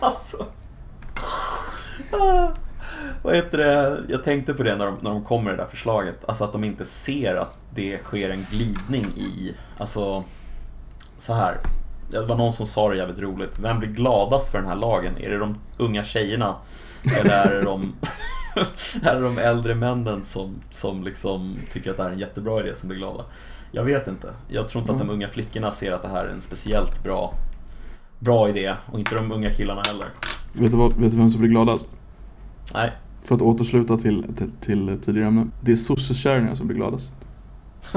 [0.00, 0.36] Alltså.
[2.12, 2.48] Ah,
[3.22, 4.00] Vad heter det?
[4.08, 6.24] Jag tänkte på det när de, när de kom med det där förslaget.
[6.28, 10.24] Alltså att de inte ser att det sker en glidning i, alltså
[11.18, 11.56] så här.
[12.10, 13.58] Det var någon som sa det jävligt roligt.
[13.58, 15.12] Vem blir gladast för den här lagen?
[15.18, 16.54] Är det de unga tjejerna?
[17.04, 17.92] Eller är det de,
[19.02, 22.60] är det de äldre männen som, som liksom tycker att det här är en jättebra
[22.60, 23.24] idé som blir glada?
[23.72, 24.28] Jag vet inte.
[24.48, 27.34] Jag tror inte att de unga flickorna ser att det här är en speciellt bra
[28.22, 30.08] bra idé och inte de unga killarna heller.
[30.52, 31.90] Vet du, vad, vet du vem som blir gladast?
[32.74, 32.92] Nej,
[33.24, 35.46] För att återsluta till, till, till tidigare ämne.
[35.60, 37.14] Det är sossekärringar som blir gladast.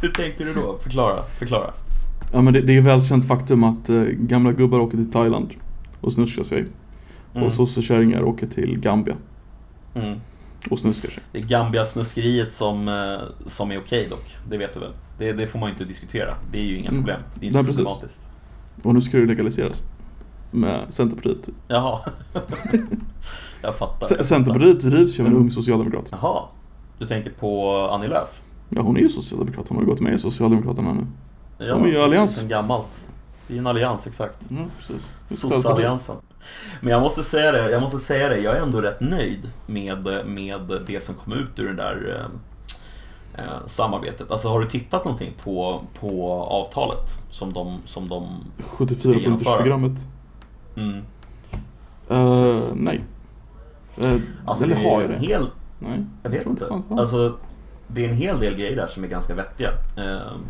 [0.00, 0.78] hur tänkte du då?
[0.82, 1.70] Förklara, förklara.
[2.32, 5.54] Ja men det, det är välkänt faktum att eh, gamla gubbar åker till Thailand
[6.00, 6.66] och snuskar sig.
[7.38, 7.46] Mm.
[7.46, 9.16] Och sossekärringar åker till Gambia
[9.94, 10.20] Mm.
[10.70, 11.22] och snuskar sig.
[11.32, 14.92] Det är Gambia-snuskeriet som, eh, som är okej dock, det vet du väl?
[15.18, 17.00] Det, det får man ju inte diskutera, det är ju inga Mm.
[17.00, 17.20] problem.
[17.34, 17.76] Det är Nej, inte precis.
[17.76, 18.26] problematiskt.
[18.82, 19.82] Och nu ska det legaliseras.
[20.50, 21.48] Med Centerpartiet.
[21.68, 21.98] Jaha.
[23.62, 24.06] jag fattar.
[24.06, 25.42] C- jag Centerpartiet drivs ju av en Mm.
[25.44, 26.08] ung socialdemokrat.
[26.10, 26.42] Jaha.
[26.98, 28.40] Du tänker på Annie Lööf?
[28.68, 31.06] Ja hon är ju socialdemokrat, hon har ju gått med i Socialdemokraterna nu.
[31.58, 32.36] Ja, De är ju det allians.
[32.36, 33.04] Sen gammalt.
[33.46, 34.50] Det är ju en allians, exakt.
[34.50, 35.14] Mm, precis.
[36.80, 40.26] Men jag måste säga det, jag måste säga det, jag är ändå rätt nöjd med,
[40.26, 42.20] med det som kom ut ur det där
[43.34, 44.30] eh, eh, samarbetet.
[44.30, 48.28] Alltså har du tittat någonting på, på avtalet som de, som de
[48.58, 49.28] 74 Ska genomföra.
[49.30, 49.98] punktersprogrammet.
[50.76, 51.02] mm,
[52.10, 53.04] Uh, nej.
[54.02, 54.16] Uh,
[54.46, 55.26] Alltså eller har jag en det?
[55.26, 55.46] hel,
[55.78, 56.04] Nej.
[56.22, 56.82] jag vet tror inte.
[56.88, 57.00] var.
[57.00, 57.36] Alltså,
[57.86, 59.70] det är en hel del grejer där som är ganska vettiga.
[59.96, 60.40] Ehm,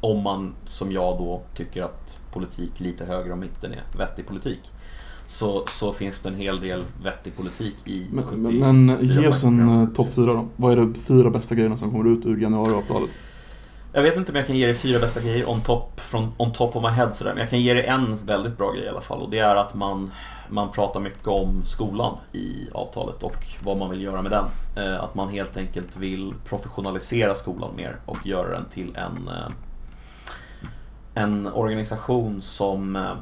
[0.00, 4.60] om man, som jag då, tycker att politik lite höger om mitten är vettig politik.
[5.30, 9.44] Så, så finns det en hel del vettig politik i Men, 74 men, ge oss
[9.44, 10.48] en uh, topp fyra då.
[10.56, 13.18] Vad är de fyra bästa grejerna som kommer ut ur januariavtalet?
[13.92, 16.52] Jag vet inte om jag kan ge dig fyra bästa grejer on top, från, on
[16.52, 17.30] top of my head sådär.
[17.30, 19.22] Men jag kan ge dig en väldigt bra grej i alla fall.
[19.22, 20.10] Och det är att man,
[20.48, 24.44] man pratar mycket om skolan i avtalet och vad man vill göra med den.
[24.76, 29.48] Eh, att man helt enkelt vill professionalisera skolan mer och göra den till en, eh,
[31.14, 33.12] en organisation som eh,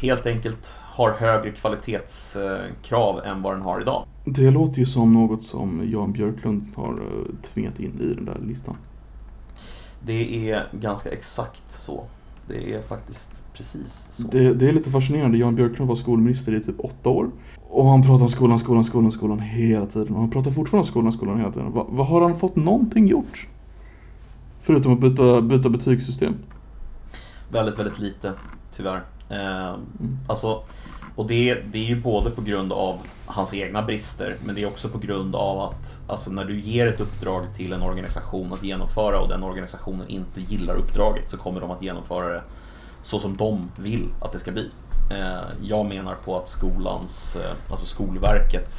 [0.00, 4.06] helt enkelt har högre kvalitetskrav än vad den har idag.
[4.24, 8.38] Det låter ju som något som Jan Björklund har eh, tvingat in i den där
[8.46, 8.76] listan.
[10.00, 12.04] Det är ganska exakt så.
[12.48, 14.22] Det är faktiskt precis så.
[14.22, 15.38] Det, det är lite fascinerande.
[15.38, 17.30] Jan Björklund var skolminister i typ åtta år.
[17.70, 20.14] Och han pratar om skolan, skolan, skolan, skolan hela tiden.
[20.14, 21.72] Och han pratar fortfarande om skolan, skolan hela tiden.
[21.72, 23.48] Va, har han fått någonting gjort?
[24.60, 26.34] Förutom att byta, byta betygssystem.
[27.52, 28.32] Väldigt, väldigt lite,
[28.76, 29.02] tyvärr.
[29.32, 29.74] Eh,
[30.26, 30.62] alltså,
[31.16, 34.66] och det, det är ju både på grund av hans egna brister, men det är
[34.66, 38.62] också på grund av att alltså, när du ger ett uppdrag till en organisation att
[38.62, 42.42] genomföra och den organisationen inte gillar uppdraget så kommer de att genomföra det
[43.02, 44.70] så som de vill att det ska bli.
[45.10, 48.72] Eh, jag menar på att skolans, eh, alltså Skolverket,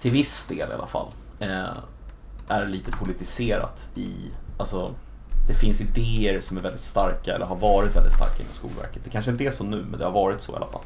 [0.00, 1.06] till viss del i alla fall,
[1.38, 1.76] eh,
[2.48, 4.14] är lite politiserat i,
[4.58, 4.94] alltså
[5.46, 9.04] det finns idéer som är väldigt starka eller har varit väldigt starka inom Skolverket.
[9.04, 10.82] Det kanske inte är så nu, men det har varit så i alla fall.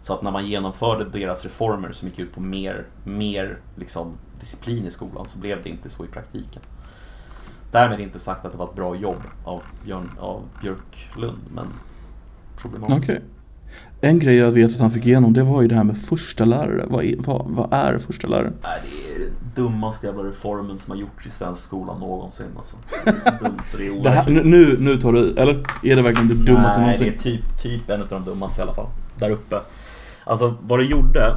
[0.00, 4.86] Så att när man genomförde deras reformer som gick ut på mer, mer liksom, disciplin
[4.86, 6.62] i skolan så blev det inte så i praktiken.
[7.70, 11.66] Därmed inte sagt att det var ett bra jobb av, Björn, av Björklund, men
[12.56, 13.10] problematiskt.
[13.10, 13.22] Okay.
[14.00, 16.44] En grej jag vet att han fick igenom det var ju det här med första
[16.44, 16.86] lärare.
[16.88, 18.52] Vad är, vad, vad är första lärare?
[18.62, 22.46] Nej, det är den dummaste jävla reformen som har gjorts i svensk skola någonsin.
[22.58, 22.76] Alltså.
[23.04, 25.54] Det är så dumt så det är Det här, nu, nu tar du eller?
[25.82, 27.32] Är det verkligen det dummaste Nej, det någonsin?
[27.32, 28.86] är typ, typ en av de dummaste i alla fall.
[29.18, 29.56] Där uppe.
[30.24, 31.36] Alltså vad det gjorde,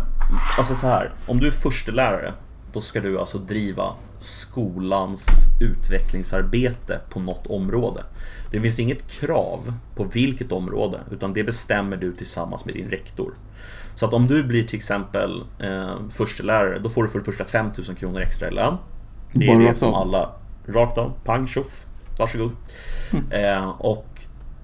[0.57, 1.13] alltså så här.
[1.27, 2.33] Om du är förstelärare,
[2.73, 3.83] då ska du alltså driva
[4.23, 5.27] skolans
[5.61, 8.03] utvecklingsarbete på något område.
[8.51, 13.33] Det finns inget krav på vilket område, utan det bestämmer du tillsammans med din rektor.
[13.95, 17.45] Så att om du blir till exempel eh, förstelärare, då får du för det första
[17.45, 18.77] 5000 kronor extra i lön.
[19.33, 20.29] Det är Bara det som alla,
[20.65, 21.85] rakt av, pang tjoff,
[22.19, 22.51] varsågod.
[23.31, 24.07] Eh, och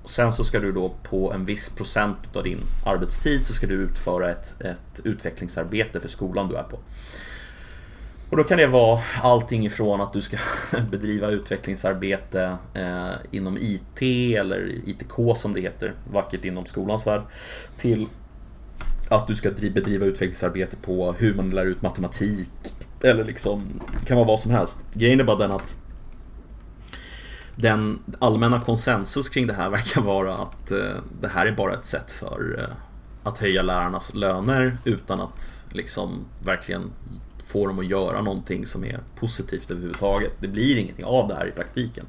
[0.06, 3.74] sen så ska du då på en viss procent av din arbetstid så ska du
[3.74, 6.80] utföra ett, ett utvecklingsarbete för skolan du är på.
[8.30, 10.38] Och då kan det vara allting ifrån att du ska
[10.92, 14.02] bedriva utvecklingsarbete eh, inom IT
[14.38, 17.22] eller ITK som det heter, vackert inom skolans värld,
[17.78, 18.08] till
[19.10, 22.50] att du ska bedriva utvecklingsarbete på hur man lär ut matematik
[23.04, 24.78] eller liksom, det kan vara vad som helst.
[24.94, 25.78] Grejen är bara den att
[27.56, 31.86] den allmänna konsensus kring det här verkar vara att eh, det här är bara ett
[31.86, 32.76] sätt för eh,
[33.24, 36.92] att höja lärarnas löner utan att liksom verkligen
[37.48, 40.32] få dem att göra någonting som är positivt överhuvudtaget.
[40.40, 42.06] Det blir ingenting av det här i praktiken.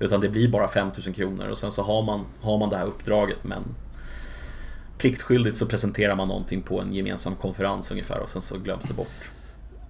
[0.00, 2.86] Utan det blir bara 5000 kronor och sen så har man, har man det här
[2.86, 3.62] uppdraget men
[4.98, 8.94] pliktskyldigt så presenterar man någonting på en gemensam konferens ungefär och sen så glöms det
[8.94, 9.30] bort.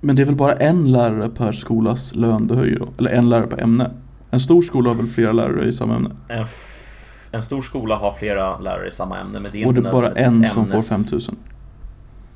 [0.01, 2.89] Men det är väl bara en lärare per skolas lön det höjer då?
[2.99, 3.91] Eller en lärare per ämne?
[4.31, 6.11] En stor skola har väl flera lärare i samma ämne?
[6.29, 6.47] En,
[7.31, 9.89] en stor skola har flera lärare i samma ämne men det är Och det inte
[9.91, 11.37] är bara en som får ämnes- 5000?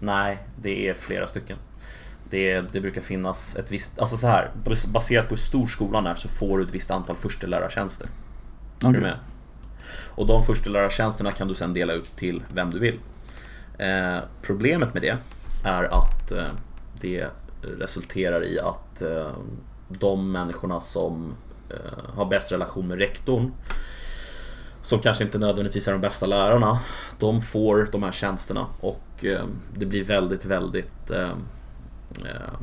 [0.00, 1.56] Nej, det är flera stycken.
[2.30, 4.50] Det, det brukar finnas ett visst, alltså så här,
[4.92, 8.08] baserat på hur stor skolan är så får du ett visst antal förstelärartjänster.
[8.84, 9.16] Är du med?
[10.14, 13.00] Och de förstelärartjänsterna kan du sedan dela ut till vem du vill.
[13.78, 15.16] Eh, problemet med det
[15.64, 16.52] är att eh,
[17.00, 17.26] det
[17.62, 19.30] resulterar i att eh,
[19.88, 21.34] de människorna som
[21.70, 23.52] eh, har bäst relation med rektorn
[24.82, 26.78] som kanske inte nödvändigtvis är de bästa lärarna
[27.18, 31.10] de får de här tjänsterna och eh, det blir väldigt, väldigt
[32.24, 32.60] eh,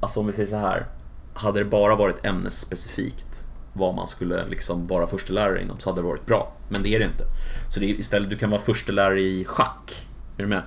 [0.00, 0.86] Alltså om vi säger så här
[1.34, 6.06] Hade det bara varit ämnesspecifikt vad man skulle liksom vara förstelärare inom så hade det
[6.08, 6.52] varit bra.
[6.68, 7.24] Men det är det inte.
[7.68, 10.06] Så det är istället, du kan vara förstelärare i schack.
[10.36, 10.62] Är du med?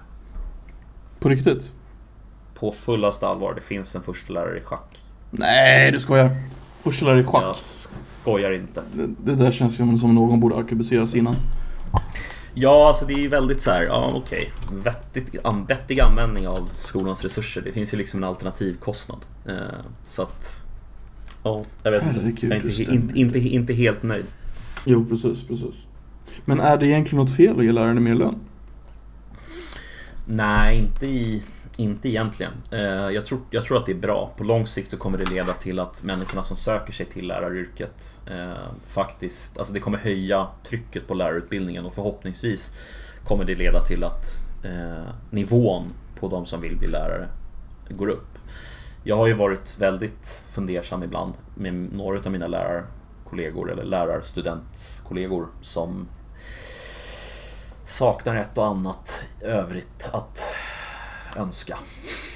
[1.19, 1.73] På riktigt?
[2.55, 4.99] På fullaste allvar, det finns en förstelärare i schack.
[5.31, 6.43] Nej, du skojar.
[6.83, 7.57] Första lärare i Jag schack.
[8.21, 8.83] skojar inte.
[8.93, 11.35] Det, det där känns som som någon borde arkebuseras innan.
[12.61, 14.51] Ja, alltså det är ju väldigt så här, ja okej,
[14.83, 17.61] vettigt, an- vettig användning av skolans resurser.
[17.61, 19.19] Det finns ju liksom en alternativkostnad.
[19.45, 19.55] Eh,
[20.05, 20.61] så att,
[21.43, 22.45] ja, jag vet inte.
[22.47, 24.25] Jag är inte, inte, inte, inte helt nöjd.
[24.85, 25.75] Jo, precis, precis.
[26.45, 28.35] Men är det egentligen något fel att ge lärarna mer lön?
[30.25, 31.43] Nej, inte, i,
[31.79, 32.51] inte egentligen.
[32.71, 34.31] Eh, jag, tror, jag tror att det är bra.
[34.37, 38.19] På lång sikt så kommer det leda till att människorna som söker sig till läraryrket
[38.25, 42.73] eh, faktiskt, alltså det kommer höja trycket på lärarutbildningen och förhoppningsvis
[43.27, 44.25] kommer det leda till att
[44.63, 47.27] eh, nivån på de som vill bli lärare
[47.89, 48.37] går upp.
[49.03, 56.07] Jag har ju varit väldigt fundersam ibland med några av mina lärarkollegor eller lärarstudentkollegor som
[57.85, 60.43] saknar ett och annat övrigt att
[61.35, 61.77] önska.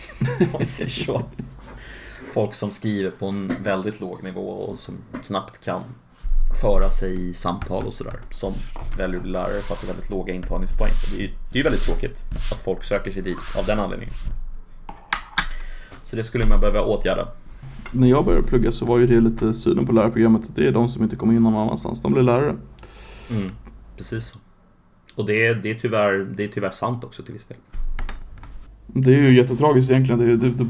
[0.40, 1.24] Om vi säger så.
[2.34, 5.84] Folk som skriver på en väldigt låg nivå och som knappt kan
[6.62, 8.20] föra sig i samtal och sådär.
[8.30, 8.54] Som
[8.98, 10.92] väljer att bli lärare för att det är väldigt låga intagningspoäng.
[11.12, 14.14] Det är ju det är väldigt tråkigt att folk söker sig dit av den anledningen.
[16.04, 17.28] Så det skulle man behöva åtgärda.
[17.92, 20.72] När jag började plugga så var ju det lite synen på lärarprogrammet att det är
[20.72, 22.56] de som inte kommer in någon annanstans, de blir lärare.
[23.30, 23.52] Mm,
[23.98, 24.40] precis så.
[25.16, 27.58] Och det är, det, är tyvärr, det är tyvärr sant också till viss del.
[28.94, 30.20] Det är ju jättetragiskt egentligen.
[30.20, 30.70] Det, är, det, det,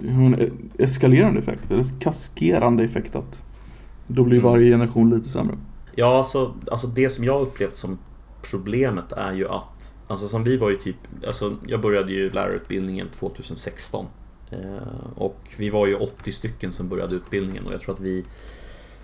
[0.00, 3.42] det har en eskalerande effekt, eller kaskerande effekt att
[4.06, 4.52] då blir Mm.
[4.52, 5.56] varje generation lite sämre.
[5.94, 7.98] Ja, alltså, alltså det som jag upplevt som
[8.50, 10.96] problemet är ju att Alltså som vi var ju typ
[11.26, 14.06] Alltså jag började ju lärarutbildningen 2016
[14.50, 14.58] eh,
[15.14, 18.24] Och vi var ju 80 stycken som började utbildningen och jag tror att vi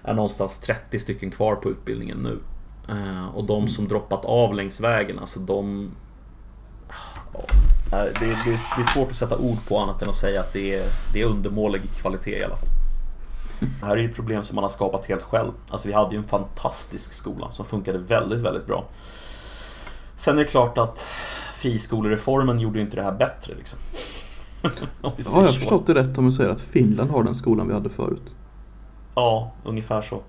[0.03, 2.39] Är någonstans 30 stycken kvar på utbildningen nu
[2.89, 5.91] eh, Och de som droppat av längs vägen, alltså de
[7.91, 10.41] ja, det, är- det, det är svårt att sätta ord på annat än att säga
[10.41, 12.69] att det är, det är undermålig kvalitet i alla fall
[13.61, 15.53] det här är ju problem som man har skapat helt själv.
[15.69, 18.85] Alltså vi hade ju en fantastisk skola som funkade väldigt, väldigt bra.
[20.17, 21.07] Sen är det klart att
[21.55, 23.79] friskolereformen gjorde inte det här bättre liksom.
[25.03, 25.13] Har
[25.43, 25.53] jag så.
[25.53, 28.23] förstått det rätt om jag säger att Finland har den skolan vi hade förut?
[29.15, 30.23] Ja, ungefär så.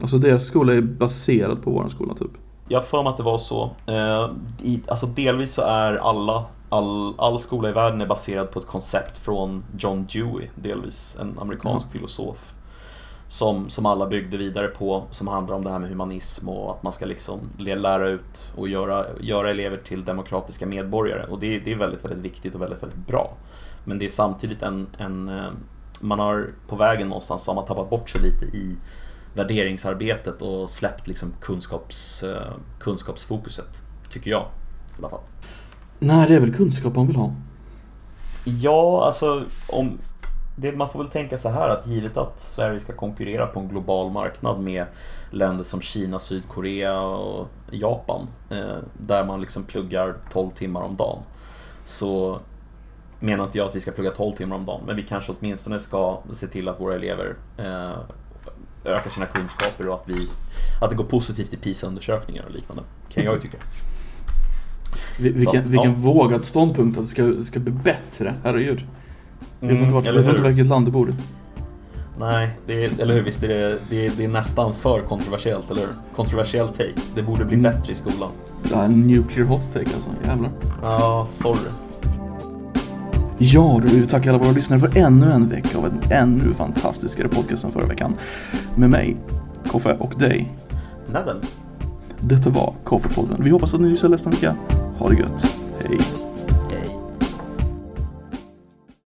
[0.00, 2.30] Alltså deras skola är baserad på våran skola typ.
[2.68, 3.70] Jag har för mig att det var så.
[3.86, 4.30] Eh,
[4.62, 8.66] i, alltså delvis så är alla, all, all skola i världen är baserad på ett
[8.66, 12.52] koncept från John Dewey, delvis en amerikansk filosof.
[13.28, 16.82] Som, som alla byggde vidare på, som handlar om det här med humanism och att
[16.82, 21.26] man ska liksom lä- lära ut och göra, göra elever till demokratiska medborgare.
[21.26, 23.32] Och det, det är väldigt, väldigt viktigt och väldigt, väldigt bra.
[23.84, 25.44] Men det är samtidigt en, en eh,
[26.00, 28.76] man har på vägen någonstans så har man tappat bort sig lite i
[29.36, 33.82] värderingsarbetet och släppt liksom kunskaps, eh, kunskapsfokuset.
[34.10, 35.20] Tycker jag i alla fall.
[35.98, 37.34] Nej, det är väl kunskap man vill ha.
[38.44, 39.98] Ja, alltså om
[40.56, 43.68] det, man får väl tänka så här att givet att Sverige ska konkurrera på en
[43.68, 44.86] global marknad med
[45.30, 51.18] länder som Kina, Sydkorea och Japan eh, där man liksom pluggar 12 timmar om dagen
[51.84, 52.40] så
[53.20, 55.80] menar inte jag att vi ska plugga 12 timmar om dagen men vi kanske åtminstone
[55.80, 57.98] ska se till att våra elever eh,
[58.86, 60.28] ökar sina kunskaper och att, vi,
[60.80, 63.58] att det går positivt i PISA-undersökningar och liknande kan jag ju tycka.
[65.20, 65.98] Vi- Vilken, Så, vilken ja.
[66.12, 68.84] vågad ståndpunkt att det ska, ska bli bättre, herregud.
[69.60, 71.14] Jag vet Mm, inte, vart, vet inte vilket land det bor i.
[72.18, 73.22] Nej, det är, eller hur?
[73.22, 75.90] Visst är det, det, är, det är nästan för kontroversiellt, eller hur?
[76.16, 76.92] Kontroversiell take.
[77.14, 77.72] Det borde bli Mm.
[77.72, 78.30] bättre i skolan.
[78.72, 80.50] Ja, en nuclear hot take alltså, jävlar.
[80.82, 81.58] Ja, sorry.
[83.38, 87.64] Ja du, tack alla våra lyssnare för ännu en vecka av en ännu fantastiskare podcast
[87.64, 88.14] än förra veckan.
[88.74, 89.16] Med mig,
[89.66, 90.52] Koffe och dig.
[91.06, 91.36] Nedden.
[92.20, 93.44] Detta var Koffepodden.
[93.44, 94.56] Vi hoppas att ni lyssnar nästa vecka.
[94.98, 95.58] Ha det gött.
[95.88, 96.25] Hej.